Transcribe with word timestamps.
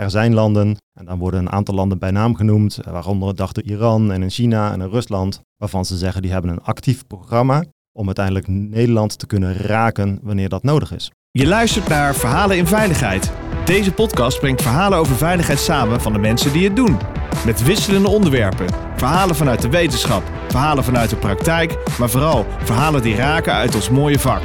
er 0.00 0.10
zijn 0.10 0.34
landen, 0.34 0.76
en 0.98 1.04
dan 1.04 1.18
worden 1.18 1.40
een 1.40 1.52
aantal 1.52 1.74
landen 1.74 1.98
bij 1.98 2.10
naam 2.10 2.34
genoemd, 2.34 2.78
waaronder 2.84 3.34
dachten 3.34 3.64
Iran 3.64 4.12
en 4.12 4.22
in 4.22 4.30
China 4.30 4.72
en 4.72 4.80
in 4.80 4.88
Rusland, 4.88 5.40
waarvan 5.56 5.84
ze 5.84 5.96
zeggen 5.96 6.22
die 6.22 6.32
hebben 6.32 6.50
een 6.50 6.62
actief 6.62 7.06
programma 7.06 7.64
om 7.92 8.06
uiteindelijk 8.06 8.48
Nederland 8.48 9.18
te 9.18 9.26
kunnen 9.26 9.56
raken 9.56 10.18
wanneer 10.22 10.48
dat 10.48 10.62
nodig 10.62 10.94
is. 10.94 11.10
Je 11.30 11.46
luistert 11.46 11.88
naar 11.88 12.14
Verhalen 12.14 12.56
in 12.56 12.66
Veiligheid. 12.66 13.32
Deze 13.64 13.92
podcast 13.92 14.40
brengt 14.40 14.62
verhalen 14.62 14.98
over 14.98 15.16
veiligheid 15.16 15.58
samen 15.58 16.00
van 16.00 16.12
de 16.12 16.18
mensen 16.18 16.52
die 16.52 16.64
het 16.64 16.76
doen. 16.76 16.98
Met 17.44 17.62
wisselende 17.62 18.08
onderwerpen. 18.08 18.66
Verhalen 18.96 19.36
vanuit 19.36 19.62
de 19.62 19.68
wetenschap, 19.68 20.22
verhalen 20.48 20.84
vanuit 20.84 21.10
de 21.10 21.16
praktijk, 21.16 21.78
maar 21.98 22.10
vooral 22.10 22.46
verhalen 22.64 23.02
die 23.02 23.14
raken 23.16 23.52
uit 23.52 23.74
ons 23.74 23.90
mooie 23.90 24.18
vak. 24.18 24.42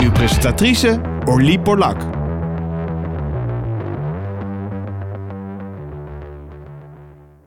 Uw 0.00 0.12
presentatrice 0.12 1.00
Orlie 1.24 1.60
Borlak. 1.60 2.25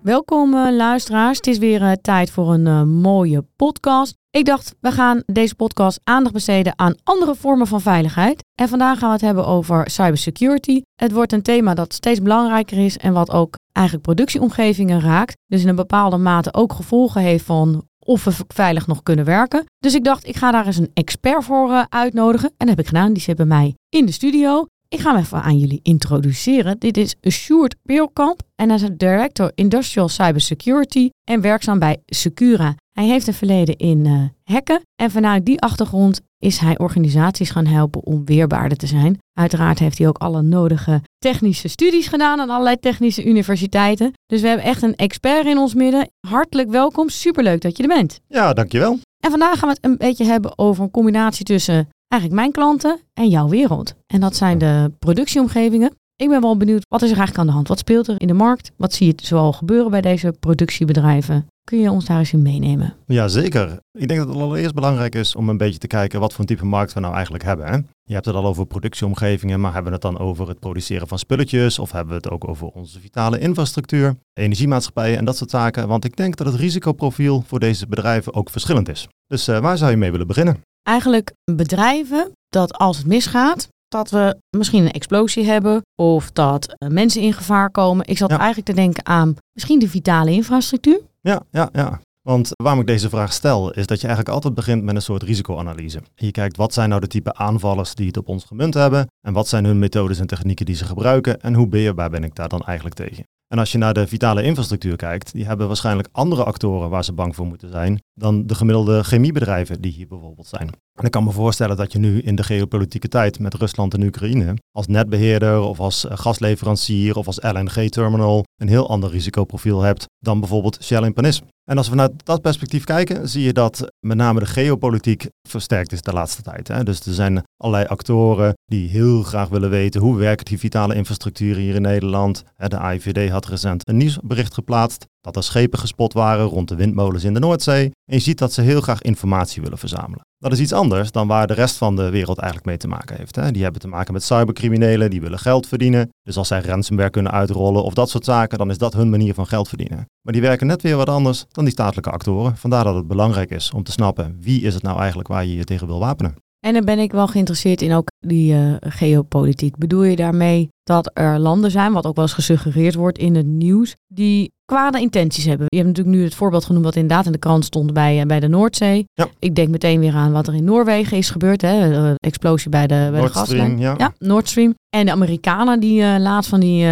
Welkom 0.10 0.54
uh, 0.54 0.72
luisteraars. 0.72 1.38
Het 1.38 1.48
is 1.48 1.58
weer 1.58 1.82
uh, 1.82 1.92
tijd 1.92 2.32
voor 2.32 2.54
een 2.54 2.66
uh, 2.66 2.84
mooie 2.84 3.46
podcast. 3.56 4.18
Ik 4.30 4.46
dacht, 4.46 4.76
we 4.80 4.92
gaan 4.92 5.24
deze 5.26 5.56
podcast 5.56 6.00
aandacht 6.04 6.34
besteden 6.34 6.74
aan 6.76 6.96
andere 7.04 7.36
vormen 7.36 7.68
van 7.68 7.82
veiligheid. 7.82 8.44
En 8.56 8.68
vandaag 8.68 9.00
gaan 9.00 9.08
we 9.08 9.14
het 9.14 9.24
hebben 9.24 9.46
over 9.46 9.90
cybersecurity. 9.90 10.82
Het 10.96 11.12
wordt 11.12 11.32
een 11.32 11.42
thema 11.42 11.74
dat 11.74 11.94
steeds 11.94 12.22
belangrijker 12.22 12.86
is 12.86 12.98
en 12.98 13.14
wat 13.14 13.32
ook 13.32 13.56
eigenlijk 13.72 14.06
productieomgevingen 14.06 15.02
raakt. 15.02 15.38
Dus 15.48 15.62
in 15.62 15.68
een 15.68 15.76
bepaalde 15.76 16.18
mate 16.18 16.54
ook 16.54 16.74
gevolgen 16.74 17.22
heeft 17.22 17.46
van 17.46 17.88
of 18.00 18.24
we 18.24 18.32
veilig 18.48 18.88
nog 18.88 19.04
kunnen 19.04 19.26
werken. 19.26 19.66
Dus 19.80 19.96
ik 19.96 20.04
dacht, 20.04 20.28
ik 20.28 20.36
ga 20.36 20.52
daar 20.52 20.66
eens 20.66 20.78
een 20.78 20.92
expert 20.94 21.44
voor 21.44 21.86
uitnodigen. 21.90 22.50
En 22.50 22.56
dat 22.58 22.70
heb 22.70 22.80
ik 22.80 22.88
gedaan. 22.88 23.14
Die 23.14 23.24
zit 23.24 23.38
bij 23.38 23.46
mij 23.46 23.76
in 23.90 24.06
de 24.06 24.12
studio. 24.12 24.66
Ik 24.90 25.00
ga 25.00 25.12
hem 25.12 25.20
even 25.20 25.42
aan 25.42 25.58
jullie 25.58 25.80
introduceren. 25.84 26.80
Dit 26.80 26.98
is 26.98 27.16
Sjoerd 27.28 27.76
Peelkamp 27.84 28.42
en 28.56 28.70
hij 28.70 28.78
is 28.78 28.90
Director 28.98 29.52
Industrial 29.56 30.10
Cybersecurity 30.10 31.10
en 31.24 31.42
werkzaam 31.42 31.80
bij 31.80 31.98
Secura. 32.06 32.76
Hij 32.92 33.08
heeft 33.08 33.28
een 33.28 33.34
verleden 33.34 33.78
in 33.78 34.06
uh, 34.06 34.24
hacken 34.44 34.82
en 34.96 35.12
vanuit 35.12 35.46
die 35.46 35.60
achtergrond 35.60 36.22
is 36.38 36.58
hij 36.58 36.78
organisaties 36.78 37.50
gaan 37.50 37.66
helpen 37.66 38.06
om 38.06 38.26
weerbaarder 38.26 38.78
te 38.78 38.88
zijn. 38.88 39.18
Uiteraard 39.34 39.80
heeft 39.80 39.98
hij 39.98 40.08
ook 40.08 40.18
alle 40.18 40.42
nodige 40.42 41.02
technische 41.18 41.68
studies 41.68 42.08
gedaan 42.08 42.40
aan 42.40 42.50
allerlei 42.50 42.80
technische 42.80 43.26
universiteiten. 43.26 44.14
Dus 44.26 44.42
we 44.42 44.48
hebben 44.48 44.66
echt 44.66 44.82
een 44.82 44.96
expert 44.96 45.46
in 45.46 45.58
ons 45.58 45.74
midden. 45.74 46.10
Hartelijk 46.28 46.70
welkom, 46.70 47.10
superleuk 47.10 47.62
dat 47.62 47.78
je 47.78 47.84
er 47.84 47.90
bent. 47.90 48.20
Ja, 48.28 48.54
dankjewel. 48.54 49.00
En 49.24 49.30
vandaag 49.30 49.60
gaan 49.60 49.70
we 49.70 49.76
het 49.76 49.86
een 49.86 49.98
beetje 49.98 50.26
hebben 50.26 50.58
over 50.58 50.84
een 50.84 50.92
combinatie 50.92 51.46
tussen 51.46 51.90
eigenlijk 52.10 52.42
mijn 52.42 52.52
klanten 52.52 53.00
en 53.14 53.30
jouw 53.30 53.48
wereld. 53.48 53.96
En 54.08 54.20
dat 54.20 54.36
zijn 54.36 54.58
de 54.58 54.92
productieomgevingen. 55.00 55.92
Ik 56.16 56.30
ben 56.30 56.42
wel 56.42 56.58
benieuwd, 56.58 56.86
wat 56.88 57.02
is 57.02 57.12
er 57.12 57.18
eigenlijk 57.18 57.40
aan 57.40 57.48
de 57.48 57.54
hand? 57.54 57.68
Wat 57.68 57.80
speelt 57.80 58.08
er 58.08 58.22
in 58.22 58.28
de 58.28 58.34
markt? 58.34 58.72
Wat 58.78 58.94
zie 58.94 59.08
je 59.08 59.14
zoal 59.16 59.54
gebeuren 59.54 59.92
bij 59.92 60.02
deze 60.02 60.36
productiebedrijven? 60.40 61.48
Kun 61.64 61.80
je 61.80 61.92
ons 61.92 62.06
daar 62.06 62.20
eens 62.20 62.34
in 62.34 62.42
meenemen? 62.42 62.94
Ja, 63.06 63.28
zeker. 63.28 63.80
Ik 63.92 64.08
denk 64.08 64.20
dat 64.20 64.28
het 64.30 64.38
allereerst 64.38 64.74
belangrijk 64.74 65.16
is 65.16 65.36
om 65.36 65.50
een 65.50 65.58
beetje 65.58 65.80
te 65.80 65.88
kijken 65.88 66.20
wat 66.20 66.32
voor 66.32 66.40
een 66.40 66.46
type 66.46 66.66
markt 66.66 66.94
we 66.94 67.00
nou 67.00 67.14
eigenlijk 67.14 67.44
hebben. 67.44 67.66
Hè? 67.66 67.76
Je 68.04 68.14
hebt 68.14 68.26
het 68.26 68.36
al 68.36 68.46
over 68.46 68.66
productieomgevingen, 68.66 69.60
maar 69.60 69.74
hebben 69.74 69.92
we 69.92 69.98
het 69.98 70.16
dan 70.16 70.20
over 70.20 70.48
het 70.48 70.60
produceren 70.60 71.08
van 71.08 71.20
spulletjes? 71.20 71.80
Of 71.80 71.92
hebben 71.92 72.10
we 72.10 72.22
het 72.22 72.30
ook 72.30 72.48
over 72.48 72.68
onze 72.68 73.00
vitale 73.00 73.40
infrastructuur, 73.40 74.16
energiemaatschappijen 74.34 75.18
en 75.18 75.26
dat 75.26 75.38
soort 75.38 75.50
zaken? 75.50 75.88
Want 75.88 76.06
ik 76.06 76.16
denk 76.16 76.36
dat 76.36 76.48
het 76.48 76.56
risicoprofiel 76.56 77.44
voor 77.48 77.60
deze 77.60 77.88
bedrijven 77.88 78.34
ook 78.34 78.50
verschillend 78.50 78.90
is. 78.90 79.08
Dus 79.28 79.48
uh, 79.48 79.60
waar 79.60 79.78
zou 79.78 79.92
je 79.92 79.98
mee 79.98 80.12
willen 80.12 80.28
beginnen? 80.28 80.62
Eigenlijk 80.90 81.34
bedrijven 81.56 82.32
dat 82.48 82.74
als 82.74 82.98
het 82.98 83.06
misgaat, 83.06 83.68
dat 83.88 84.10
we 84.10 84.38
misschien 84.58 84.84
een 84.84 84.92
explosie 84.92 85.46
hebben 85.46 85.82
of 85.96 86.32
dat 86.32 86.68
uh, 86.68 86.90
mensen 86.90 87.22
in 87.22 87.34
gevaar 87.34 87.72
komen. 87.72 88.08
Ik 88.08 88.18
zat 88.18 88.30
ja. 88.30 88.38
eigenlijk 88.38 88.68
te 88.68 88.76
denken 88.76 89.06
aan 89.06 89.36
misschien 89.54 89.80
de 89.80 89.90
vitale 89.90 90.32
infrastructuur. 90.32 91.02
Ja, 91.22 91.42
ja, 91.52 91.70
ja. 91.72 92.00
Want 92.22 92.50
waarom 92.64 92.82
ik 92.82 92.88
deze 92.88 93.10
vraag 93.10 93.34
stel, 93.34 93.72
is 93.72 93.88
dat 93.88 94.02
je 94.02 94.08
eigenlijk 94.08 94.36
altijd 94.36 94.54
begint 94.54 94.84
met 94.84 94.96
een 94.96 95.02
soort 95.02 95.24
risicoanalyse. 95.24 96.02
Je 96.16 96.32
kijkt 96.32 96.58
wat 96.58 96.74
zijn 96.74 96.90
nou 96.90 97.02
de 97.02 97.08
type 97.08 97.34
aanvallers 97.34 97.96
die 97.96 98.08
het 98.08 98.18
op 98.18 98.28
ons 98.28 98.44
gemunt 98.44 98.74
hebben 98.74 99.08
en 99.28 99.34
wat 99.34 99.48
zijn 99.48 99.66
hun 99.66 99.80
methodes 99.80 100.20
en 100.20 100.28
technieken 100.28 100.66
die 100.66 100.76
ze 100.76 100.86
gebruiken 100.86 101.42
en 101.42 101.54
hoe 101.54 101.68
beheerbaar 101.68 102.10
ben 102.10 102.24
ik 102.24 102.36
daar 102.36 102.50
dan 102.50 102.62
eigenlijk 102.62 102.96
tegen. 102.96 103.24
En 103.50 103.60
als 103.60 103.72
je 103.72 103.78
naar 103.78 103.94
de 103.94 104.08
vitale 104.08 104.44
infrastructuur 104.44 104.96
kijkt, 104.96 105.34
die 105.34 105.46
hebben 105.46 105.68
waarschijnlijk 105.68 106.08
andere 106.12 106.44
actoren 106.44 106.90
waar 106.90 107.04
ze 107.04 107.14
bang 107.14 107.36
voor 107.36 107.46
moeten 107.46 107.70
zijn 107.70 108.02
dan 108.14 108.48
de 108.48 108.56
gemiddelde 108.56 109.04
chemiebedrijven 109.04 109.82
die 109.82 109.92
hier 109.92 110.08
bijvoorbeeld 110.08 110.48
zijn. 110.48 110.70
En 111.00 111.06
ik 111.06 111.12
kan 111.12 111.24
me 111.24 111.32
voorstellen 111.32 111.78
dat 111.78 111.92
je 111.92 112.00
nu 112.00 112.22
in 112.22 112.36
de 112.36 112.44
geopolitieke 112.44 113.08
tijd 113.08 113.40
met 113.40 113.54
Rusland 113.54 113.94
en 113.94 114.04
Oekraïne 114.04 114.54
als 114.72 114.88
netbeheerder 114.88 115.60
of 115.62 115.80
als 115.80 116.08
eh, 116.08 116.18
gasleverancier 116.18 117.16
of 117.16 117.28
als 117.28 117.42
LNG-terminal 117.42 118.44
een 118.62 118.68
heel 118.68 118.90
ander 118.90 119.10
risicoprofiel 119.10 119.82
hebt 119.82 120.06
dan 120.18 120.40
bijvoorbeeld 120.40 120.78
Shell 120.84 121.04
in 121.04 121.14
Panis. 121.14 121.42
En 121.70 121.78
als 121.78 121.86
we 121.86 121.92
vanuit 121.92 122.26
dat 122.26 122.42
perspectief 122.42 122.84
kijken, 122.84 123.30
zie 123.30 123.44
je 123.44 123.54
dat 123.54 123.92
met 124.06 124.18
name 124.18 124.40
de 124.40 124.46
geopolitiek 124.46 125.28
versterkt 125.50 125.92
is 125.92 126.02
de 126.02 126.14
laatste 126.14 126.42
tijd. 126.42 126.68
Hè. 126.68 126.84
Dus 126.84 127.00
er 127.00 127.14
zijn 127.14 127.44
allerlei 127.58 127.88
actoren 127.88 128.54
die 128.66 128.90
heel 128.90 129.24
graag 129.24 129.50
willen 129.50 129.70
weten 129.70 130.02
hoe 130.02 130.18
werkt 130.18 130.48
die 130.48 130.60
vitale 130.60 130.96
infrastructuur 130.96 131.56
hier 131.56 131.76
in 131.76 131.82
Nederland. 131.82 132.44
De 132.56 132.78
AIVD 132.78 133.32
had 133.32 133.46
recent 133.46 133.88
een 133.88 133.98
nieuwsbericht 133.98 134.54
geplaatst 134.54 135.06
dat 135.22 135.36
er 135.36 135.44
schepen 135.44 135.80
gespot 135.80 136.14
waren 136.14 136.46
rond 136.46 136.68
de 136.68 136.76
windmolens 136.76 137.24
in 137.24 137.34
de 137.34 137.40
Noordzee. 137.40 137.84
En 137.84 138.16
je 138.16 138.20
ziet 138.20 138.38
dat 138.38 138.54
ze 138.54 138.62
heel 138.62 138.82
graag 138.82 139.02
informatie 139.02 139.62
willen 139.62 139.78
verzamelen. 139.78 140.28
Dat 140.40 140.52
is 140.52 140.60
iets 140.60 140.74
anders 140.74 141.12
dan 141.12 141.28
waar 141.28 141.48
de 141.48 141.54
rest 141.54 141.78
van 141.78 141.96
de 141.96 142.10
wereld 142.10 142.38
eigenlijk 142.38 142.68
mee 142.68 142.78
te 142.78 142.88
maken 142.88 143.16
heeft. 143.16 143.36
Hè. 143.36 143.52
Die 143.52 143.64
hebben 143.64 143.82
te 143.82 143.88
maken 143.88 144.14
met 144.14 144.24
cybercriminelen, 144.24 145.10
die 145.10 145.22
willen 145.22 145.40
geld 145.40 145.68
verdienen. 145.68 146.10
Dus 146.24 146.38
als 146.38 146.48
zij 146.48 146.62
ransomware 146.62 147.10
kunnen 147.10 147.32
uitrollen 147.32 147.84
of 147.84 147.94
dat 147.94 148.10
soort 148.10 148.26
zaken, 148.26 148.58
dan 148.58 148.70
is 148.70 148.78
dat 148.78 148.94
hun 148.94 149.10
manier 149.10 149.34
van 149.34 149.48
geld 149.48 149.68
verdienen. 149.68 150.06
Maar 150.22 150.34
die 150.34 150.42
werken 150.42 150.68
net 150.68 150.82
weer 150.82 150.96
wat 150.96 151.10
anders 151.10 151.46
dan 151.52 151.64
die 151.64 151.74
statelijke 151.74 152.10
actoren. 152.12 152.58
Vandaar 152.58 152.84
dat 152.84 152.96
het 152.96 153.08
belangrijk 153.08 153.50
is 153.50 153.72
om 153.72 153.84
te 153.84 153.92
snappen 153.92 154.38
wie 154.40 154.62
is 154.62 154.74
het 154.74 154.84
nou 154.84 154.98
eigenlijk 154.98 155.28
waar 155.28 155.46
je 155.46 155.56
je 155.56 155.64
tegen 155.64 155.88
wil 155.88 156.00
wapenen. 156.00 156.36
En 156.60 156.74
dan 156.74 156.86
ben 156.86 157.00
ik 157.00 157.12
wel 157.12 157.28
geïnteresseerd 157.28 157.82
in 157.82 157.94
ook 157.94 158.08
die 158.20 158.54
uh, 158.54 158.76
geopolitiek. 158.80 159.78
Bedoel 159.78 160.04
je 160.04 160.16
daarmee 160.16 160.70
dat 160.84 161.12
er 161.14 161.40
landen 161.40 161.72
zijn, 161.72 161.94
wat 161.94 162.06
ook 162.06 162.16
wel 162.16 162.26
eens 162.26 162.34
gesuggereerd 162.34 162.96
wordt 162.96 163.18
in 163.18 163.36
het 163.36 163.46
nieuws, 163.46 163.96
die 164.08 164.52
kwade 164.66 165.00
intenties 165.00 165.46
hebben? 165.46 165.66
Je 165.70 165.78
hebt 165.78 165.88
natuurlijk 165.88 166.18
nu 166.18 166.24
het 166.24 166.36
voorbeeld 166.36 166.66
genoemd 166.66 166.86
wat 166.86 166.96
inderdaad 166.96 167.26
in 167.26 167.32
de 167.32 167.38
krant 167.38 167.66
stond 167.66 167.94
bij, 167.94 168.20
uh, 168.20 168.26
bij 168.26 168.40
de 168.40 168.48
Noordzee. 168.48 169.06
Ja. 169.14 169.28
Ik 169.40 169.56
denk 169.56 169.70
meteen 169.70 170.00
weer 170.00 170.14
aan 170.14 170.32
wat 170.32 170.48
er 170.48 170.56
in 170.56 170.64
Noorwegen 170.64 171.18
is 171.18 171.30
gebeurd. 171.30 171.62
Hè? 171.62 171.90
De 171.90 172.16
explosie 172.20 172.70
bij 172.70 172.88
de, 172.88 173.08
bij 173.12 173.22
de 173.22 173.30
gaslijn. 173.30 173.80
Ja. 173.80 173.96
ja, 173.98 174.14
Nord 174.18 174.50
Stream. 174.50 174.76
En 174.90 175.06
de 175.06 175.12
Amerikanen 175.12 175.80
die 175.80 176.02
uh, 176.02 176.16
laatst 176.18 176.50
van 176.50 176.60
die 176.60 176.88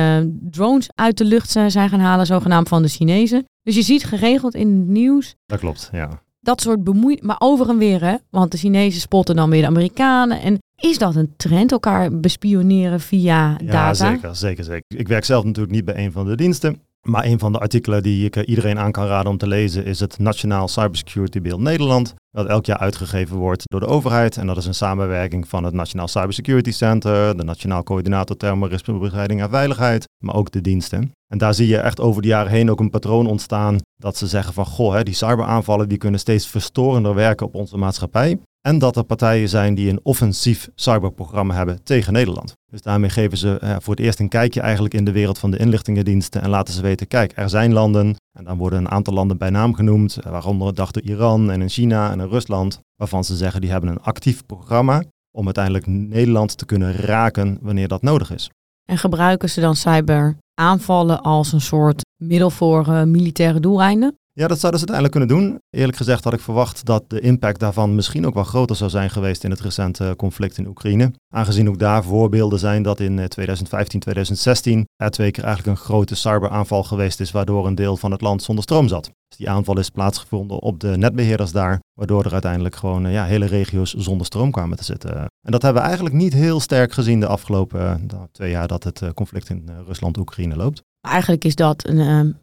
drones 0.49 0.87
uit 0.95 1.17
de 1.17 1.25
lucht 1.25 1.49
zijn 1.49 1.89
gaan 1.89 1.99
halen, 1.99 2.25
zogenaamd 2.25 2.67
van 2.67 2.81
de 2.81 2.87
Chinezen. 2.87 3.45
Dus 3.61 3.75
je 3.75 3.81
ziet 3.81 4.03
geregeld 4.03 4.55
in 4.55 4.77
het 4.77 4.87
nieuws. 4.87 5.35
Dat 5.45 5.59
klopt, 5.59 5.89
ja 5.91 6.25
dat 6.47 6.61
soort 6.61 6.83
bemoei, 6.83 7.17
maar 7.21 7.35
over 7.39 7.69
en 7.69 7.77
weer, 7.77 8.03
hè? 8.03 8.15
Want 8.29 8.51
de 8.51 8.57
Chinezen 8.57 9.01
spotten 9.01 9.35
dan 9.35 9.49
weer 9.49 9.61
de 9.61 9.67
Amerikanen. 9.67 10.41
En 10.41 10.57
is 10.81 10.97
dat 10.97 11.15
een 11.15 11.33
trend, 11.37 11.71
elkaar 11.71 12.19
bespioneren 12.19 12.99
via 12.99 13.55
data? 13.55 13.71
Ja, 13.71 13.93
zeker, 13.93 14.35
zeker, 14.35 14.63
zeker. 14.63 14.99
Ik 14.99 15.07
werk 15.07 15.25
zelf 15.25 15.43
natuurlijk 15.43 15.75
niet 15.75 15.85
bij 15.85 15.97
een 15.97 16.11
van 16.11 16.25
de 16.25 16.35
diensten. 16.35 16.81
Maar 17.07 17.25
een 17.25 17.39
van 17.39 17.51
de 17.51 17.59
artikelen 17.59 18.03
die 18.03 18.25
ik 18.25 18.35
iedereen 18.35 18.79
aan 18.79 18.91
kan 18.91 19.05
raden 19.05 19.31
om 19.31 19.37
te 19.37 19.47
lezen 19.47 19.85
is 19.85 19.99
het 19.99 20.19
Nationaal 20.19 20.67
Cybersecurity 20.67 21.41
Beeld 21.41 21.59
Nederland. 21.59 22.13
Dat 22.31 22.47
elk 22.47 22.65
jaar 22.65 22.77
uitgegeven 22.77 23.37
wordt 23.37 23.63
door 23.65 23.79
de 23.79 23.85
overheid. 23.85 24.37
En 24.37 24.47
dat 24.47 24.57
is 24.57 24.65
een 24.65 24.73
samenwerking 24.73 25.47
van 25.47 25.63
het 25.63 25.73
Nationaal 25.73 26.07
Cybersecurity 26.07 26.71
Center, 26.71 27.37
de 27.37 27.43
Nationaal 27.43 27.83
Coördinator 27.83 28.37
Terrorismebestrijding 28.37 29.41
en 29.41 29.49
Veiligheid, 29.49 30.07
maar 30.23 30.35
ook 30.35 30.51
de 30.51 30.61
diensten. 30.61 31.11
En 31.27 31.37
daar 31.37 31.53
zie 31.53 31.67
je 31.67 31.77
echt 31.77 31.99
over 31.99 32.21
de 32.21 32.27
jaren 32.27 32.51
heen 32.51 32.71
ook 32.71 32.79
een 32.79 32.89
patroon 32.89 33.27
ontstaan 33.27 33.77
dat 33.95 34.17
ze 34.17 34.27
zeggen 34.27 34.53
van 34.53 34.65
goh, 34.65 34.93
hè, 34.93 35.03
die 35.03 35.13
cyberaanvallen 35.13 35.89
die 35.89 35.97
kunnen 35.97 36.19
steeds 36.19 36.47
verstorender 36.47 37.13
werken 37.13 37.45
op 37.45 37.55
onze 37.55 37.77
maatschappij. 37.77 38.39
En 38.61 38.79
dat 38.79 38.95
er 38.95 39.03
partijen 39.03 39.49
zijn 39.49 39.75
die 39.75 39.89
een 39.89 39.99
offensief 40.03 40.69
cyberprogramma 40.75 41.53
hebben 41.53 41.83
tegen 41.83 42.13
Nederland. 42.13 42.53
Dus 42.71 42.81
daarmee 42.81 43.09
geven 43.09 43.37
ze 43.37 43.59
eh, 43.59 43.75
voor 43.79 43.95
het 43.95 44.03
eerst 44.03 44.19
een 44.19 44.29
kijkje 44.29 44.61
eigenlijk 44.61 44.93
in 44.93 45.05
de 45.05 45.11
wereld 45.11 45.39
van 45.39 45.51
de 45.51 45.57
inlichtingendiensten 45.57 46.41
en 46.41 46.49
laten 46.49 46.73
ze 46.73 46.81
weten, 46.81 47.07
kijk, 47.07 47.31
er 47.35 47.49
zijn 47.49 47.73
landen, 47.73 48.15
en 48.37 48.43
dan 48.43 48.57
worden 48.57 48.79
een 48.79 48.91
aantal 48.91 49.13
landen 49.13 49.37
bij 49.37 49.49
naam 49.49 49.73
genoemd, 49.73 50.17
eh, 50.17 50.31
waaronder 50.31 50.73
dachten 50.75 51.03
Iran 51.03 51.51
en 51.51 51.61
in 51.61 51.69
China 51.69 52.11
en 52.11 52.19
in 52.19 52.27
Rusland, 52.27 52.79
waarvan 52.95 53.23
ze 53.23 53.35
zeggen 53.35 53.61
die 53.61 53.71
hebben 53.71 53.89
een 53.89 54.01
actief 54.01 54.45
programma 54.45 55.03
om 55.31 55.45
uiteindelijk 55.45 55.87
Nederland 55.87 56.57
te 56.57 56.65
kunnen 56.65 56.93
raken 56.93 57.57
wanneer 57.61 57.87
dat 57.87 58.01
nodig 58.01 58.33
is. 58.33 58.49
En 58.89 58.97
gebruiken 58.97 59.49
ze 59.49 59.61
dan 59.61 59.75
cyberaanvallen 59.75 61.21
als 61.21 61.51
een 61.51 61.61
soort 61.61 62.01
middel 62.23 62.49
voor 62.49 62.87
uh, 62.87 63.03
militaire 63.03 63.59
doeleinden? 63.59 64.15
Ja, 64.39 64.47
dat 64.47 64.59
zouden 64.59 64.79
ze 64.79 64.87
uiteindelijk 64.87 65.11
kunnen 65.11 65.49
doen. 65.49 65.61
Eerlijk 65.69 65.97
gezegd 65.97 66.23
had 66.23 66.33
ik 66.33 66.39
verwacht 66.39 66.85
dat 66.85 67.09
de 67.09 67.19
impact 67.19 67.59
daarvan 67.59 67.95
misschien 67.95 68.25
ook 68.25 68.33
wel 68.33 68.43
groter 68.43 68.75
zou 68.75 68.89
zijn 68.89 69.09
geweest 69.09 69.43
in 69.43 69.49
het 69.49 69.59
recente 69.59 70.13
conflict 70.17 70.57
in 70.57 70.67
Oekraïne. 70.67 71.11
Aangezien 71.33 71.69
ook 71.69 71.79
daar 71.79 72.03
voorbeelden 72.03 72.59
zijn 72.59 72.83
dat 72.83 72.99
in 72.99 73.27
2015, 73.27 73.99
2016 73.99 74.85
er 74.95 75.09
twee 75.09 75.31
keer 75.31 75.43
eigenlijk 75.43 75.77
een 75.77 75.85
grote 75.85 76.15
cyberaanval 76.15 76.83
geweest 76.83 77.19
is, 77.19 77.31
waardoor 77.31 77.67
een 77.67 77.75
deel 77.75 77.97
van 77.97 78.11
het 78.11 78.21
land 78.21 78.43
zonder 78.43 78.63
stroom 78.63 78.87
zat. 78.87 79.03
Dus 79.03 79.37
die 79.37 79.49
aanval 79.49 79.79
is 79.79 79.89
plaatsgevonden 79.89 80.61
op 80.61 80.79
de 80.79 80.97
netbeheerders 80.97 81.51
daar, 81.51 81.79
waardoor 81.93 82.25
er 82.25 82.33
uiteindelijk 82.33 82.75
gewoon 82.75 83.11
ja, 83.11 83.25
hele 83.25 83.45
regio's 83.45 83.93
zonder 83.93 84.25
stroom 84.25 84.51
kwamen 84.51 84.77
te 84.77 84.83
zitten. 84.83 85.15
En 85.15 85.51
dat 85.51 85.61
hebben 85.61 85.81
we 85.81 85.87
eigenlijk 85.87 86.15
niet 86.17 86.33
heel 86.33 86.59
sterk 86.59 86.91
gezien 86.91 87.19
de 87.19 87.27
afgelopen 87.27 88.05
nou, 88.07 88.27
twee 88.31 88.51
jaar 88.51 88.67
dat 88.67 88.83
het 88.83 89.01
conflict 89.13 89.49
in 89.49 89.69
Rusland-Oekraïne 89.85 90.55
loopt. 90.55 90.81
Eigenlijk 91.01 91.43
is 91.43 91.55
dat 91.55 91.87
een 91.87 92.35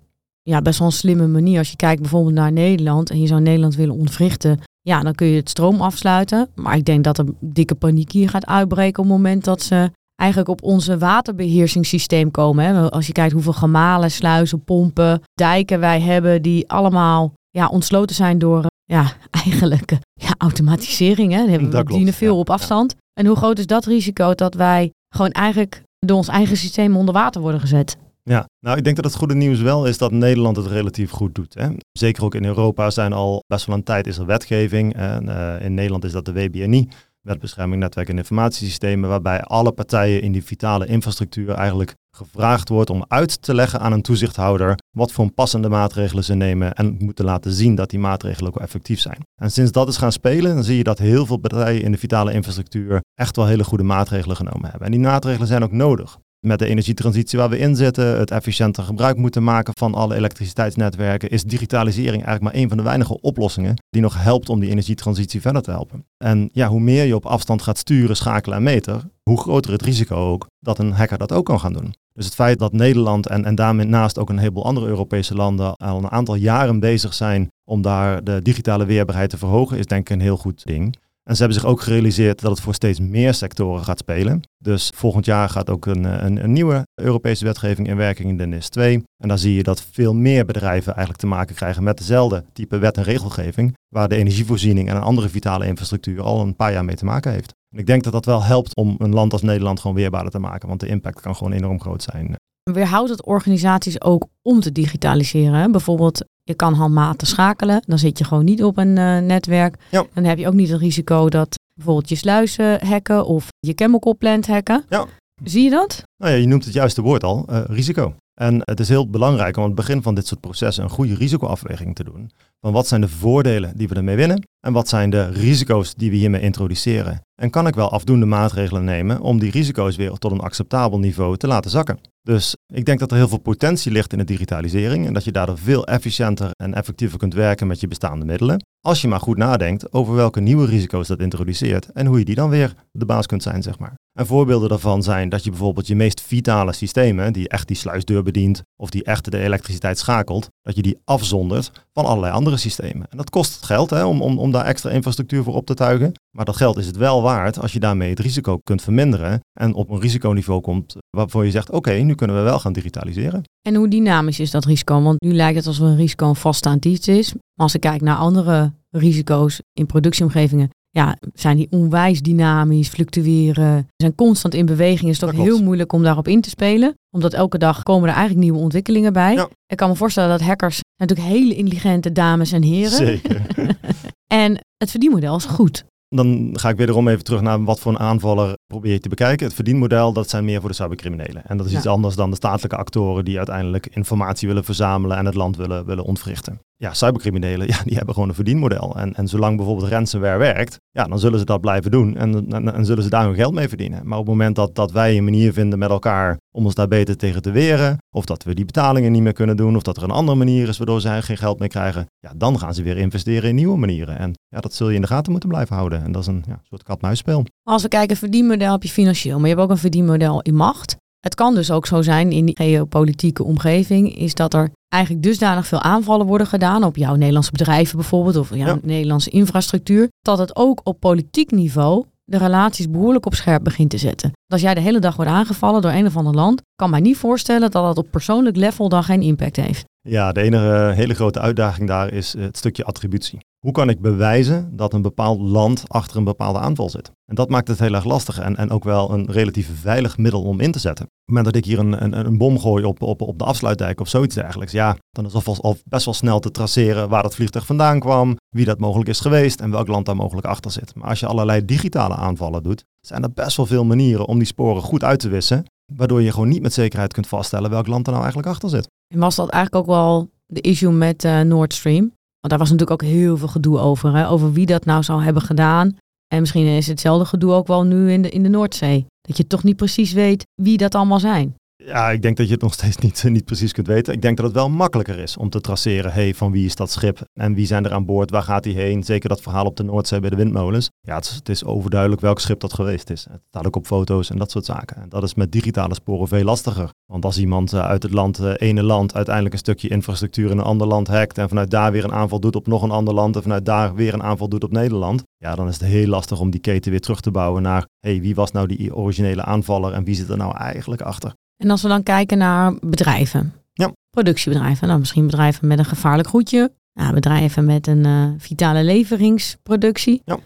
ja, 0.50 0.62
best 0.62 0.79
wel 0.79 0.88
een 0.88 0.94
slimme 0.94 1.26
manier. 1.26 1.58
Als 1.58 1.70
je 1.70 1.76
kijkt 1.76 2.00
bijvoorbeeld 2.00 2.35
naar 2.35 2.52
Nederland 2.52 3.11
en 3.11 3.20
je 3.20 3.26
zou 3.26 3.41
Nederland 3.41 3.75
willen 3.75 3.94
ontwrichten, 3.94 4.61
ja, 4.81 5.00
dan 5.00 5.14
kun 5.14 5.26
je 5.26 5.37
het 5.37 5.49
stroom 5.49 5.81
afsluiten. 5.81 6.49
Maar 6.55 6.76
ik 6.76 6.85
denk 6.85 7.05
dat 7.05 7.19
er 7.19 7.25
dikke 7.41 7.75
paniek 7.75 8.12
hier 8.12 8.29
gaat 8.29 8.46
uitbreken 8.46 9.02
op 9.02 9.08
het 9.08 9.17
moment 9.17 9.44
dat 9.44 9.62
ze 9.62 9.91
eigenlijk 10.14 10.50
op 10.50 10.62
onze 10.62 10.99
waterbeheersingssysteem 10.99 12.31
komen. 12.31 12.64
Hè. 12.64 12.91
Als 12.91 13.06
je 13.06 13.12
kijkt 13.12 13.32
hoeveel 13.32 13.52
gemalen, 13.52 14.11
sluizen, 14.11 14.64
pompen, 14.64 15.23
dijken 15.32 15.81
wij 15.81 16.00
hebben, 16.00 16.43
die 16.43 16.70
allemaal 16.70 17.32
ja, 17.50 17.69
ontsloten 17.69 18.17
zijn 18.17 18.38
door 18.38 18.67
ja, 18.85 19.12
eigenlijk 19.44 19.99
ja, 20.12 20.35
automatisering. 20.38 21.32
Hè. 21.32 21.58
We 21.58 21.85
dienen 21.85 22.12
veel 22.12 22.38
op 22.38 22.50
afstand. 22.50 22.94
En 23.20 23.26
hoe 23.26 23.37
groot 23.37 23.58
is 23.58 23.67
dat 23.67 23.85
risico 23.85 24.35
dat 24.35 24.55
wij 24.55 24.91
gewoon 25.14 25.31
eigenlijk 25.31 25.82
door 25.99 26.17
ons 26.17 26.29
eigen 26.29 26.56
systeem 26.56 26.96
onder 26.96 27.14
water 27.14 27.41
worden 27.41 27.61
gezet? 27.61 27.96
Ja, 28.31 28.49
nou 28.61 28.76
ik 28.76 28.85
denk 28.85 28.97
dat 28.97 29.05
het 29.05 29.15
goede 29.15 29.35
nieuws 29.35 29.61
wel 29.61 29.87
is 29.87 29.99
dat 29.99 30.12
Nederland 30.12 30.56
het 30.56 30.67
relatief 30.67 31.11
goed 31.11 31.35
doet. 31.35 31.55
Hè. 31.55 31.69
Zeker 31.93 32.25
ook 32.25 32.35
in 32.35 32.44
Europa 32.44 32.91
zijn 32.91 33.12
al 33.12 33.44
best 33.47 33.67
wel 33.67 33.76
een 33.76 33.82
tijd 33.82 34.06
is 34.06 34.19
er 34.19 34.26
wetgeving. 34.26 34.94
En 34.94 35.25
uh, 35.25 35.65
in 35.65 35.75
Nederland 35.75 36.05
is 36.05 36.12
dat 36.12 36.25
de 36.25 36.32
WBNI, 36.32 36.88
Wetbescherming 37.21 37.81
Netwerk 37.82 38.09
en 38.09 38.17
Informatiesystemen, 38.17 39.09
waarbij 39.09 39.43
alle 39.43 39.73
partijen 39.73 40.23
in 40.23 40.32
die 40.32 40.44
vitale 40.44 40.87
infrastructuur 40.87 41.50
eigenlijk 41.50 41.94
gevraagd 42.17 42.69
wordt 42.69 42.91
om 42.91 43.05
uit 43.09 43.43
te 43.43 43.55
leggen 43.55 43.81
aan 43.81 43.93
een 43.93 44.03
toezichthouder 44.03 44.79
wat 44.91 45.12
voor 45.12 45.31
passende 45.31 45.69
maatregelen 45.69 46.25
ze 46.25 46.35
nemen 46.35 46.75
en 46.75 46.97
moeten 46.99 47.25
laten 47.25 47.53
zien 47.53 47.75
dat 47.75 47.91
die 47.91 47.99
maatregelen 47.99 48.55
ook 48.55 48.61
effectief 48.61 49.00
zijn. 49.00 49.19
En 49.41 49.50
sinds 49.50 49.73
dat 49.73 49.88
is 49.88 49.97
gaan 49.97 50.12
spelen, 50.12 50.55
dan 50.55 50.65
zie 50.65 50.77
je 50.77 50.85
dat 50.85 50.99
heel 50.99 51.27
veel 51.27 51.37
partijen 51.37 51.82
in 51.82 51.93
de 51.93 51.99
vitale 51.99 52.32
infrastructuur 52.32 53.00
echt 53.15 53.37
wel 53.37 53.47
hele 53.47 53.65
goede 53.65 53.85
maatregelen 53.85 54.37
genomen 54.37 54.70
hebben. 54.70 54.87
En 54.87 54.91
die 54.93 55.00
maatregelen 55.00 55.47
zijn 55.47 55.62
ook 55.62 55.73
nodig 55.73 56.19
met 56.44 56.58
de 56.58 56.67
energietransitie 56.67 57.38
waar 57.38 57.49
we 57.49 57.58
in 57.58 57.76
zitten, 57.76 58.19
het 58.19 58.31
efficiënter 58.31 58.82
gebruik 58.82 59.17
moeten 59.17 59.44
maken 59.44 59.73
van 59.76 59.94
alle 59.94 60.14
elektriciteitsnetwerken, 60.14 61.31
is 61.31 61.43
digitalisering 61.43 62.25
eigenlijk 62.25 62.43
maar 62.43 62.62
een 62.62 62.69
van 62.69 62.76
de 62.76 62.82
weinige 62.82 63.20
oplossingen 63.20 63.76
die 63.91 64.02
nog 64.02 64.23
helpt 64.23 64.49
om 64.49 64.61
die 64.61 64.70
energietransitie 64.70 65.41
verder 65.41 65.62
te 65.62 65.70
helpen. 65.70 66.06
En 66.17 66.49
ja, 66.52 66.69
hoe 66.69 66.81
meer 66.81 67.05
je 67.05 67.14
op 67.14 67.26
afstand 67.26 67.62
gaat 67.62 67.79
sturen, 67.79 68.17
schakelen 68.17 68.56
en 68.56 68.64
meten, 68.64 69.12
hoe 69.23 69.41
groter 69.41 69.73
het 69.73 69.82
risico 69.82 70.17
ook 70.17 70.46
dat 70.58 70.79
een 70.79 70.93
hacker 70.93 71.19
dat 71.19 71.32
ook 71.32 71.44
kan 71.44 71.61
gaan 71.61 71.73
doen. 71.73 71.94
Dus 72.12 72.25
het 72.25 72.35
feit 72.35 72.58
dat 72.58 72.73
Nederland 72.73 73.26
en, 73.26 73.44
en 73.44 73.55
daarmee 73.55 73.87
naast 73.87 74.19
ook 74.19 74.29
een 74.29 74.38
heleboel 74.38 74.64
andere 74.64 74.87
Europese 74.87 75.35
landen 75.35 75.75
al 75.75 75.99
een 75.99 76.11
aantal 76.11 76.35
jaren 76.35 76.81
bezig 76.81 77.14
zijn 77.14 77.49
om 77.64 77.82
daar 77.82 78.25
de 78.25 78.43
digitale 78.43 78.85
weerbaarheid 78.85 79.31
te 79.31 79.38
verhogen, 79.38 79.79
is 79.79 79.87
denk 79.87 80.08
ik 80.08 80.14
een 80.14 80.20
heel 80.20 80.37
goed 80.37 80.67
ding. 80.67 80.96
En 81.25 81.37
ze 81.37 81.43
hebben 81.43 81.61
zich 81.61 81.71
ook 81.71 81.81
gerealiseerd 81.81 82.41
dat 82.41 82.50
het 82.50 82.61
voor 82.61 82.75
steeds 82.75 83.00
meer 83.00 83.35
sectoren 83.35 83.85
gaat 83.85 83.99
spelen. 83.99 84.41
Dus 84.59 84.93
volgend 84.94 85.25
jaar 85.25 85.49
gaat 85.49 85.71
ook 85.71 85.87
een, 85.87 86.25
een, 86.25 86.44
een 86.44 86.53
nieuwe 86.53 86.87
Europese 86.94 87.44
wetgeving 87.44 87.88
in 87.88 87.97
werking 87.97 88.29
in 88.29 88.37
de 88.37 88.47
NIS 88.47 88.69
2. 88.69 89.03
En 89.23 89.29
daar 89.29 89.38
zie 89.38 89.55
je 89.55 89.62
dat 89.62 89.87
veel 89.91 90.15
meer 90.15 90.44
bedrijven 90.44 90.93
eigenlijk 90.93 91.21
te 91.21 91.26
maken 91.26 91.55
krijgen 91.55 91.82
met 91.82 91.99
dezelfde 91.99 92.44
type 92.53 92.79
wet 92.79 92.97
en 92.97 93.03
regelgeving, 93.03 93.75
waar 93.88 94.09
de 94.09 94.17
energievoorziening 94.17 94.88
en 94.88 94.97
een 94.97 95.03
andere 95.03 95.29
vitale 95.29 95.67
infrastructuur 95.67 96.23
al 96.23 96.41
een 96.41 96.56
paar 96.56 96.73
jaar 96.73 96.85
mee 96.85 96.97
te 96.97 97.05
maken 97.05 97.32
heeft. 97.32 97.53
En 97.75 97.79
ik 97.79 97.87
denk 97.87 98.03
dat 98.03 98.12
dat 98.12 98.25
wel 98.25 98.43
helpt 98.43 98.77
om 98.77 98.94
een 98.99 99.15
land 99.15 99.32
als 99.32 99.43
Nederland 99.43 99.81
gewoon 99.81 99.97
weerbaarder 99.97 100.32
te 100.32 100.38
maken, 100.38 100.69
want 100.69 100.81
de 100.81 100.87
impact 100.87 101.20
kan 101.20 101.37
gewoon 101.37 101.53
enorm 101.53 101.81
groot 101.81 102.03
zijn. 102.03 102.37
Weerhoudt 102.72 103.11
het 103.11 103.25
organisaties 103.25 104.00
ook 104.00 104.26
om 104.43 104.61
te 104.61 104.72
digitaliseren? 104.72 105.72
Bijvoorbeeld 105.72 106.25
je 106.43 106.55
kan 106.55 106.75
handmatig 106.75 107.28
schakelen. 107.28 107.82
Dan 107.87 107.99
zit 107.99 108.19
je 108.19 108.25
gewoon 108.25 108.44
niet 108.44 108.64
op 108.64 108.78
een 108.78 108.96
uh, 108.96 109.19
netwerk. 109.19 109.76
Ja. 109.90 110.05
Dan 110.14 110.25
heb 110.25 110.38
je 110.38 110.46
ook 110.46 110.55
niet 110.55 110.69
het 110.69 110.81
risico 110.81 111.28
dat 111.28 111.58
bijvoorbeeld 111.75 112.08
je 112.08 112.14
sluizen 112.14 112.87
hacken 112.87 113.26
of 113.26 113.49
je 113.58 113.72
chemical 113.75 114.16
plant 114.16 114.46
hacken. 114.46 114.84
Ja. 114.88 115.06
Zie 115.43 115.62
je 115.62 115.70
dat? 115.70 116.02
Nou 116.16 116.32
ja, 116.32 116.38
je 116.38 116.46
noemt 116.46 116.64
het 116.64 116.75
juiste 116.75 117.02
woord 117.02 117.25
al, 117.25 117.46
uh, 117.50 117.61
risico. 117.66 118.14
En 118.40 118.61
het 118.62 118.81
is 118.81 118.88
heel 118.88 119.10
belangrijk 119.10 119.56
om 119.56 119.62
aan 119.62 119.69
het 119.69 119.78
begin 119.78 120.02
van 120.02 120.14
dit 120.14 120.26
soort 120.26 120.40
processen 120.40 120.84
een 120.84 120.90
goede 120.90 121.14
risicoafweging 121.14 121.94
te 121.94 122.05
doen. 122.05 122.31
Van 122.60 122.72
wat 122.72 122.87
zijn 122.87 123.00
de 123.00 123.08
voordelen 123.08 123.76
die 123.76 123.88
we 123.88 123.94
ermee 123.94 124.17
winnen 124.17 124.43
en 124.64 124.72
wat 124.72 124.88
zijn 124.88 125.11
de 125.11 125.28
risico's 125.28 125.94
die 125.94 126.11
we 126.11 126.16
hiermee 126.16 126.40
introduceren. 126.40 127.20
En 127.34 127.50
kan 127.50 127.66
ik 127.66 127.75
wel 127.75 127.90
afdoende 127.90 128.26
maatregelen 128.26 128.84
nemen 128.84 129.20
om 129.20 129.38
die 129.38 129.50
risico's 129.50 129.96
weer 129.96 130.11
tot 130.11 130.32
een 130.32 130.40
acceptabel 130.40 130.99
niveau 130.99 131.37
te 131.37 131.46
laten 131.46 131.70
zakken. 131.70 131.99
Dus 132.22 132.56
ik 132.66 132.84
denk 132.84 132.99
dat 132.99 133.11
er 133.11 133.16
heel 133.16 133.28
veel 133.28 133.38
potentie 133.38 133.93
ligt 133.93 134.12
in 134.12 134.19
de 134.19 134.25
digitalisering 134.25 135.06
en 135.06 135.12
dat 135.12 135.25
je 135.25 135.32
daardoor 135.32 135.58
veel 135.58 135.87
efficiënter 135.87 136.50
en 136.56 136.75
effectiever 136.75 137.19
kunt 137.19 137.34
werken 137.34 137.66
met 137.66 137.81
je 137.81 137.88
bestaande 137.88 138.25
middelen. 138.25 138.64
Als 138.81 139.02
je 139.02 139.08
maar 139.08 139.20
goed 139.20 139.37
nadenkt 139.37 139.93
over 139.93 140.14
welke 140.14 140.40
nieuwe 140.40 140.67
risico's 140.67 141.08
dat 141.08 141.20
introduceert 141.20 141.93
en 141.93 142.06
hoe 142.06 142.19
je 142.19 142.25
die 142.25 142.34
dan 142.34 142.50
weer 142.50 142.75
de 142.90 143.05
baas 143.05 143.26
kunt 143.26 143.43
zijn, 143.43 143.62
zeg 143.62 143.78
maar. 143.78 143.94
En 144.19 144.26
voorbeelden 144.26 144.69
daarvan 144.69 145.02
zijn 145.02 145.28
dat 145.28 145.44
je 145.44 145.50
bijvoorbeeld 145.50 145.87
je 145.87 145.96
meest 145.96 146.20
vitale 146.20 146.72
systemen, 146.72 147.32
die 147.32 147.49
echt 147.49 147.69
die 147.69 147.76
sluisdeur 147.76 148.22
bedient 148.22 148.62
of 148.76 148.90
die 148.90 149.05
echt 149.05 149.31
de 149.31 149.38
elektriciteit 149.38 149.99
schakelt, 149.99 150.49
dat 150.62 150.76
je 150.76 150.82
die 150.82 150.99
afzondert 151.05 151.70
van 151.93 152.05
allerlei 152.05 152.32
andere 152.32 152.56
systemen. 152.56 153.06
En 153.10 153.17
dat 153.17 153.31
kost 153.31 153.64
geld 153.64 153.90
hè, 153.90 154.05
om, 154.05 154.22
om, 154.22 154.38
om 154.38 154.50
daar 154.55 154.65
extra 154.65 154.91
infrastructuur 154.91 155.43
voor 155.43 155.55
op 155.55 155.67
te 155.67 155.75
tuigen. 155.75 156.12
Maar 156.37 156.45
dat 156.45 156.56
geld 156.56 156.79
is 156.79 156.87
het 156.87 156.97
wel 156.97 157.23
waard 157.23 157.61
als 157.61 157.73
je 157.73 157.81
daarmee 157.81 158.11
het 158.11 158.21
risico 158.21 158.59
kunt 158.59 158.83
verminderen 158.83 159.41
en 159.53 159.75
op 159.75 159.91
een 159.91 160.01
risiconiveau 160.01 160.61
komt 160.61 160.97
waarvoor 161.11 161.45
je 161.45 161.51
zegt, 161.51 161.71
oké, 161.71 161.93
nu 161.93 162.15
kunnen 162.15 162.37
we 162.37 162.43
wel 162.43 162.59
gaan 162.59 162.73
digitaliseren. 162.73 163.43
En 163.67 163.75
hoe 163.75 163.89
dynamisch 163.89 164.41
is 164.41 164.51
dat 164.51 164.65
risico? 164.65 165.03
Want 165.03 165.21
nu 165.21 165.33
lijkt 165.33 165.56
het 165.56 165.67
alsof 165.67 165.89
een 165.89 165.97
risico 165.97 166.29
een 166.29 166.37
vaststaand 166.37 166.85
iets 166.85 167.09
is. 167.09 167.33
Maar 167.33 167.43
als 167.55 167.75
ik 167.75 167.81
kijk 167.81 168.01
naar 168.01 168.17
andere 168.17 168.73
risico's 168.91 169.61
in 169.73 169.87
productieomgevingen, 169.87 170.71
ja, 170.91 171.17
zijn 171.33 171.56
die 171.56 171.67
onwijs 171.71 172.23
dynamisch, 172.23 172.89
fluctueren, 172.89 173.89
zijn 173.97 174.15
constant 174.15 174.55
in 174.55 174.67
beweging. 174.67 175.11
Is 175.11 175.21
het 175.21 175.31
ook 175.31 175.43
heel 175.43 175.62
moeilijk 175.62 175.93
om 175.93 176.03
daarop 176.03 176.29
in 176.29 176.41
te 176.41 176.49
spelen. 176.49 176.95
Omdat 177.11 177.33
elke 177.33 177.59
dag 177.59 177.83
komen 177.83 178.09
er 178.09 178.15
eigenlijk 178.15 178.45
nieuwe 178.45 178.59
ontwikkelingen 178.59 179.12
bij. 179.12 179.49
Ik 179.67 179.77
kan 179.77 179.89
me 179.89 179.95
voorstellen 179.97 180.31
dat 180.31 180.41
hackers 180.41 180.81
natuurlijk 180.97 181.29
hele 181.29 181.55
intelligente 181.55 182.12
dames 182.12 182.53
en 182.53 182.62
heren. 182.62 182.91
Zeker. 182.91 183.43
en 184.34 184.58
het 184.76 184.90
verdienmodel 184.90 185.36
is 185.36 185.44
goed 185.44 185.84
dan 186.14 186.50
ga 186.52 186.69
ik 186.69 186.76
wederom 186.76 187.08
even 187.08 187.25
terug 187.25 187.40
naar 187.40 187.64
wat 187.64 187.81
voor 187.81 187.92
een 187.92 187.98
aanvaller 187.98 188.56
probeer 188.66 188.92
je 188.92 189.00
te 189.00 189.08
bekijken. 189.08 189.46
Het 189.46 189.54
verdienmodel, 189.54 190.12
dat 190.12 190.31
zijn 190.31 190.44
meer 190.44 190.60
voor 190.60 190.69
de 190.69 190.75
cybercriminelen. 190.75 191.46
En 191.46 191.56
dat 191.56 191.66
is 191.66 191.72
iets 191.72 191.86
anders 191.86 192.14
dan 192.14 192.31
de 192.31 192.36
statelijke 192.36 192.76
actoren 192.76 193.25
die 193.25 193.36
uiteindelijk 193.36 193.86
informatie 193.86 194.48
willen 194.48 194.64
verzamelen 194.64 195.16
en 195.16 195.26
het 195.26 195.34
land 195.34 195.56
willen, 195.56 195.86
willen 195.86 196.04
ontwrichten 196.04 196.60
ja, 196.76 196.94
cybercriminelen, 196.94 197.67
ja, 197.73 197.82
die 197.85 197.97
hebben 197.97 198.15
gewoon 198.15 198.29
een 198.29 198.35
verdienmodel. 198.35 198.97
En, 198.97 199.15
en 199.15 199.29
zolang 199.29 199.56
bijvoorbeeld 199.56 199.88
ransomware 199.88 200.38
werkt, 200.38 200.79
ja, 200.91 201.05
dan 201.05 201.19
zullen 201.19 201.38
ze 201.38 201.44
dat 201.44 201.61
blijven 201.61 201.91
doen 201.91 202.17
en, 202.17 202.53
en, 202.53 202.75
en, 202.75 202.85
zullen 202.85 203.03
ze 203.03 203.11
daar 203.11 203.25
hun 203.25 203.35
geld 203.35 203.55
mee 203.55 203.69
verdienen. 203.69 204.09
Maar 204.09 204.19
op 204.19 204.26
het 204.26 204.35
moment 204.35 204.56
dat, 204.56 204.75
dat 204.75 204.93
wij 204.93 205.17
een 205.17 205.25
manier 205.25 205.53
vinden 205.53 205.79
met 205.79 205.91
elkaar 205.91 206.39
om 206.51 206.65
ons 206.65 206.75
daar 206.75 206.89
beter 206.89 207.17
tegen 207.17 207.43
te 207.43 207.51
weren, 207.51 207.98
of 208.10 208.25
dat 208.25 208.43
we 208.43 208.55
die 208.55 208.65
betalingen 208.65 209.13
niet 209.13 209.22
meer 209.22 209.32
kunnen 209.32 209.56
doen, 209.56 209.77
of 209.77 209.82
dat 209.82 209.96
er 209.96 210.03
een 210.03 210.10
andere 210.10 210.39
manier 210.39 210.69
is 210.69 210.77
waardoor 210.77 211.01
zij 211.01 211.22
geen 211.22 211.37
geld 211.37 211.58
meer 211.58 211.69
krijgen, 211.69 212.06
ja, 212.19 212.32
dan 212.37 212.58
gaan 212.58 212.75
ze 212.75 212.82
weer 212.82 212.96
investeren 212.96 213.48
in 213.48 213.55
nieuwe 213.55 213.79
manieren. 213.79 214.19
En 214.19 214.32
ja, 214.48 214.60
dat 214.60 214.75
zul 214.75 214.89
je 214.89 214.94
in 214.94 215.01
de 215.01 215.06
gaten 215.06 215.31
moeten 215.31 215.48
blijven 215.48 215.77
houden. 215.77 216.05
En 216.05 216.13
dat 216.13 216.22
is 216.22 216.29
een 216.29 216.44
ja, 216.46 216.60
soort 216.63 216.82
kat-muisspel. 216.82 217.44
Als 217.63 217.82
we 217.82 217.89
kijken, 217.89 218.17
verdienmodel 218.17 218.72
heb 218.72 218.82
je 218.82 218.89
financieel, 218.89 219.39
maar 219.39 219.48
je 219.48 219.55
hebt 219.55 219.67
ook 219.67 219.70
een 219.70 219.79
verdienmodel 219.79 220.43
in 220.43 220.55
macht. 220.55 220.96
Het 221.20 221.34
kan 221.34 221.55
dus 221.55 221.70
ook 221.70 221.87
zo 221.87 222.03
zijn 222.03 222.32
in 222.32 222.44
die 222.44 222.56
geopolitieke 222.56 223.44
omgeving, 223.44 224.17
is 224.17 224.34
dat 224.34 224.55
er 224.55 224.70
eigenlijk 224.94 225.22
dusdanig 225.24 225.67
veel 225.67 225.81
aanvallen 225.81 226.27
worden 226.27 226.46
gedaan 226.46 226.84
op 226.84 226.96
jouw 226.96 227.15
Nederlandse 227.15 227.51
bedrijven 227.51 227.96
bijvoorbeeld, 227.96 228.36
of 228.36 228.55
jouw 228.55 228.79
Nederlandse 228.82 229.31
infrastructuur, 229.31 230.08
dat 230.20 230.39
het 230.39 230.56
ook 230.56 230.81
op 230.84 231.01
politiek 231.01 231.51
niveau 231.51 232.05
de 232.24 232.39
relaties 232.39 232.91
behoorlijk 232.91 233.27
op 233.27 233.34
scherp 233.34 233.65
begint 233.65 233.91
te 233.91 233.98
zetten. 233.98 234.32
Als 234.53 234.60
jij 234.60 234.74
de 234.74 234.81
hele 234.81 234.98
dag 234.98 235.17
wordt 235.17 235.31
aangevallen 235.31 235.82
door 235.82 235.91
een 235.91 236.06
of 236.06 236.17
ander 236.17 236.34
land, 236.34 236.63
kan 236.74 236.91
mij 236.91 237.01
niet 237.01 237.17
voorstellen 237.17 237.70
dat 237.70 237.84
dat 237.84 237.98
op 237.98 238.10
persoonlijk 238.10 238.56
level 238.56 238.89
dan 238.89 239.05
geen 239.05 239.22
impact 239.22 239.56
heeft. 239.56 239.84
Ja, 240.08 240.32
de 240.32 240.41
enige 240.41 240.93
hele 240.94 241.15
grote 241.15 241.41
uitdaging 241.41 241.89
daar 241.89 242.13
is 242.13 242.32
het 242.39 242.56
stukje 242.56 242.84
attributie. 242.84 243.39
Hoe 243.58 243.73
kan 243.73 243.89
ik 243.89 244.01
bewijzen 244.01 244.77
dat 244.77 244.93
een 244.93 245.03
bepaald 245.03 245.41
land 245.41 245.84
achter 245.89 246.17
een 246.17 246.25
bepaalde 246.25 246.58
aanval 246.58 246.91
zit? 246.91 247.11
En 247.27 247.34
dat 247.34 247.49
maakt 247.49 247.69
het 247.69 247.79
heel 247.79 247.94
erg 247.94 248.05
lastig 248.05 248.39
en, 248.39 248.56
en 248.56 248.70
ook 248.70 248.84
wel 248.84 249.11
een 249.11 249.31
relatief 249.31 249.70
veilig 249.81 250.19
middel 250.19 250.43
om 250.43 250.61
in 250.61 250.73
te 250.73 250.79
zetten. 250.79 251.05
Op 251.05 251.11
het 251.11 251.34
moment 251.34 251.44
dat 251.44 251.56
ik 251.56 251.65
hier 251.65 251.79
een, 251.79 252.03
een, 252.03 252.27
een 252.27 252.39
bom 252.39 252.58
gooi 252.58 252.84
op, 252.84 253.03
op, 253.03 253.20
op 253.20 253.39
de 253.39 253.44
afsluitdijk 253.44 254.01
of 254.01 254.08
zoiets 254.08 254.34
dergelijks, 254.34 254.73
ja, 254.73 254.96
dan 255.11 255.27
is 255.27 255.32
het 255.32 255.82
best 255.84 256.05
wel 256.05 256.15
snel 256.15 256.41
te 256.41 256.51
traceren 256.51 257.08
waar 257.08 257.23
dat 257.23 257.34
vliegtuig 257.34 257.67
vandaan 257.67 258.01
kwam, 258.01 258.37
wie 258.49 258.65
dat 258.65 258.79
mogelijk 258.79 259.08
is 259.08 259.20
geweest 259.20 259.61
en 259.61 259.70
welk 259.70 259.89
land 259.89 260.06
daar 260.06 260.17
mogelijk 260.17 260.46
achter 260.46 260.70
zit. 260.70 260.94
Maar 260.94 261.08
als 261.08 261.20
je 261.20 261.27
allerlei 261.27 261.65
digitale 261.65 262.15
aanvallen 262.15 262.63
doet, 262.63 262.84
zijn 263.01 263.23
er 263.23 263.32
best 263.32 263.56
wel 263.56 263.67
veel 263.67 263.84
manieren 263.84 264.27
om 264.27 264.39
die 264.39 264.46
sporen 264.46 264.82
goed 264.82 265.05
uit 265.05 265.19
te 265.19 265.29
wissen, 265.29 265.65
waardoor 265.93 266.22
je 266.22 266.32
gewoon 266.32 266.48
niet 266.48 266.62
met 266.62 266.72
zekerheid 266.72 267.12
kunt 267.12 267.26
vaststellen 267.26 267.70
welk 267.70 267.86
land 267.86 268.06
er 268.06 268.12
nou 268.12 268.24
eigenlijk 268.24 268.53
achter 268.53 268.69
zit. 268.69 268.88
En 269.14 269.20
was 269.20 269.36
dat 269.36 269.48
eigenlijk 269.48 269.84
ook 269.84 269.96
wel 269.96 270.31
de 270.46 270.60
issue 270.60 270.93
met 270.93 271.24
uh, 271.24 271.41
Nord 271.41 271.74
Stream. 271.74 272.12
Want 272.41 272.48
daar 272.48 272.58
was 272.58 272.70
natuurlijk 272.70 273.03
ook 273.03 273.08
heel 273.10 273.36
veel 273.36 273.48
gedoe 273.48 273.79
over. 273.79 274.14
Hè? 274.17 274.29
Over 274.29 274.53
wie 274.53 274.67
dat 274.67 274.84
nou 274.84 275.03
zou 275.03 275.22
hebben 275.22 275.43
gedaan. 275.43 275.96
En 276.26 276.41
misschien 276.41 276.67
is 276.67 276.86
hetzelfde 276.86 277.24
gedoe 277.24 277.53
ook 277.53 277.67
wel 277.67 277.84
nu 277.84 278.12
in 278.12 278.22
de, 278.22 278.31
in 278.31 278.43
de 278.43 278.48
Noordzee. 278.48 279.06
Dat 279.20 279.36
je 279.36 279.46
toch 279.46 279.62
niet 279.62 279.76
precies 279.76 280.12
weet 280.12 280.46
wie 280.55 280.76
dat 280.76 280.94
allemaal 280.94 281.20
zijn. 281.20 281.55
Ja, 281.76 282.10
ik 282.10 282.22
denk 282.22 282.36
dat 282.36 282.46
je 282.46 282.52
het 282.52 282.62
nog 282.62 282.72
steeds 282.72 282.96
niet, 282.96 283.24
niet 283.24 283.44
precies 283.44 283.72
kunt 283.72 283.86
weten. 283.86 284.12
Ik 284.12 284.22
denk 284.22 284.36
dat 284.36 284.46
het 284.46 284.54
wel 284.54 284.70
makkelijker 284.70 285.19
is 285.19 285.36
om 285.36 285.50
te 285.50 285.60
traceren. 285.60 286.12
hey, 286.12 286.34
van 286.34 286.52
wie 286.52 286.64
is 286.64 286.74
dat 286.74 286.90
schip 286.90 287.20
en 287.32 287.54
wie 287.54 287.66
zijn 287.66 287.84
er 287.84 287.93
aan 287.93 288.04
boord? 288.04 288.31
Waar 288.31 288.43
gaat 288.43 288.64
hij 288.64 288.72
heen? 288.72 289.02
Zeker 289.02 289.28
dat 289.28 289.40
verhaal 289.40 289.64
op 289.64 289.76
de 289.76 289.82
Noordzee 289.82 290.20
bij 290.20 290.31
de 290.31 290.36
windmolens. 290.36 290.90
Ja, 291.00 291.14
het 291.14 291.24
is, 291.24 291.34
het 291.34 291.48
is 291.48 291.64
overduidelijk 291.64 292.20
welk 292.20 292.40
schip 292.40 292.60
dat 292.60 292.72
geweest 292.72 293.10
is. 293.10 293.26
Het 293.31 293.40
staat 293.48 293.66
ook 293.66 293.76
op 293.76 293.86
foto's 293.86 294.31
en 294.31 294.38
dat 294.38 294.50
soort 294.50 294.64
zaken. 294.64 294.96
En 294.96 295.08
dat 295.08 295.22
is 295.22 295.34
met 295.34 295.52
digitale 295.52 295.94
sporen 295.94 296.28
veel 296.28 296.44
lastiger. 296.44 296.90
Want 297.12 297.24
als 297.24 297.38
iemand 297.38 297.72
eh, 297.72 297.81
uit 297.81 298.02
het 298.02 298.12
land, 298.12 298.40
uh, 298.40 298.52
ene 298.56 298.82
land, 298.82 299.14
uiteindelijk 299.14 299.54
een 299.54 299.60
stukje 299.60 299.88
infrastructuur 299.88 300.50
in 300.50 300.58
een 300.58 300.64
ander 300.64 300.86
land 300.86 301.08
hackt 301.08 301.38
en 301.38 301.48
vanuit 301.48 301.70
daar 301.70 301.93
weer 301.93 302.04
een 302.04 302.12
aanval 302.12 302.40
doet 302.40 302.56
op 302.56 302.66
nog 302.66 302.82
een 302.82 302.90
ander 302.90 303.14
land 303.14 303.36
en 303.36 303.43
vanuit 303.43 303.64
daar 303.64 303.94
weer 303.94 304.14
een 304.14 304.22
aanval 304.22 304.48
doet 304.48 304.64
op 304.64 304.72
Nederland, 304.72 305.22
ja, 305.36 305.54
dan 305.54 305.69
is 305.69 305.78
het 305.81 305.88
heel 305.88 306.06
lastig 306.06 306.40
om 306.40 306.50
die 306.50 306.60
keten 306.60 306.90
weer 306.90 307.00
terug 307.00 307.20
te 307.20 307.31
bouwen 307.31 307.62
naar, 307.62 307.86
hey, 308.00 308.20
wie 308.20 308.34
was 308.34 308.50
nou 308.50 308.66
die 308.66 308.96
originele 308.96 309.43
aanvaller 309.43 309.93
en 309.93 310.04
wie 310.04 310.14
zit 310.14 310.28
er 310.28 310.36
nou 310.36 310.56
eigenlijk 310.56 311.02
achter? 311.02 311.34
En 311.56 311.70
als 311.70 311.82
we 311.82 311.89
dan 311.89 312.03
kijken 312.03 312.39
naar 312.39 312.75
bedrijven. 312.81 313.53
Ja. 313.73 313.93
Productiebedrijven. 314.11 314.87
Nou, 314.87 314.99
misschien 314.99 315.27
bedrijven 315.27 315.69
met 315.69 315.79
een 315.79 315.84
gevaarlijk 315.84 316.29
goedje. 316.29 316.73
Nou, 316.94 317.15
bedrijven 317.15 317.65
met 317.65 317.87
een 317.87 318.06
uh, 318.06 318.29
vitale 318.39 318.84
leveringsproductie. 318.84 320.23
Ja. 320.25 320.39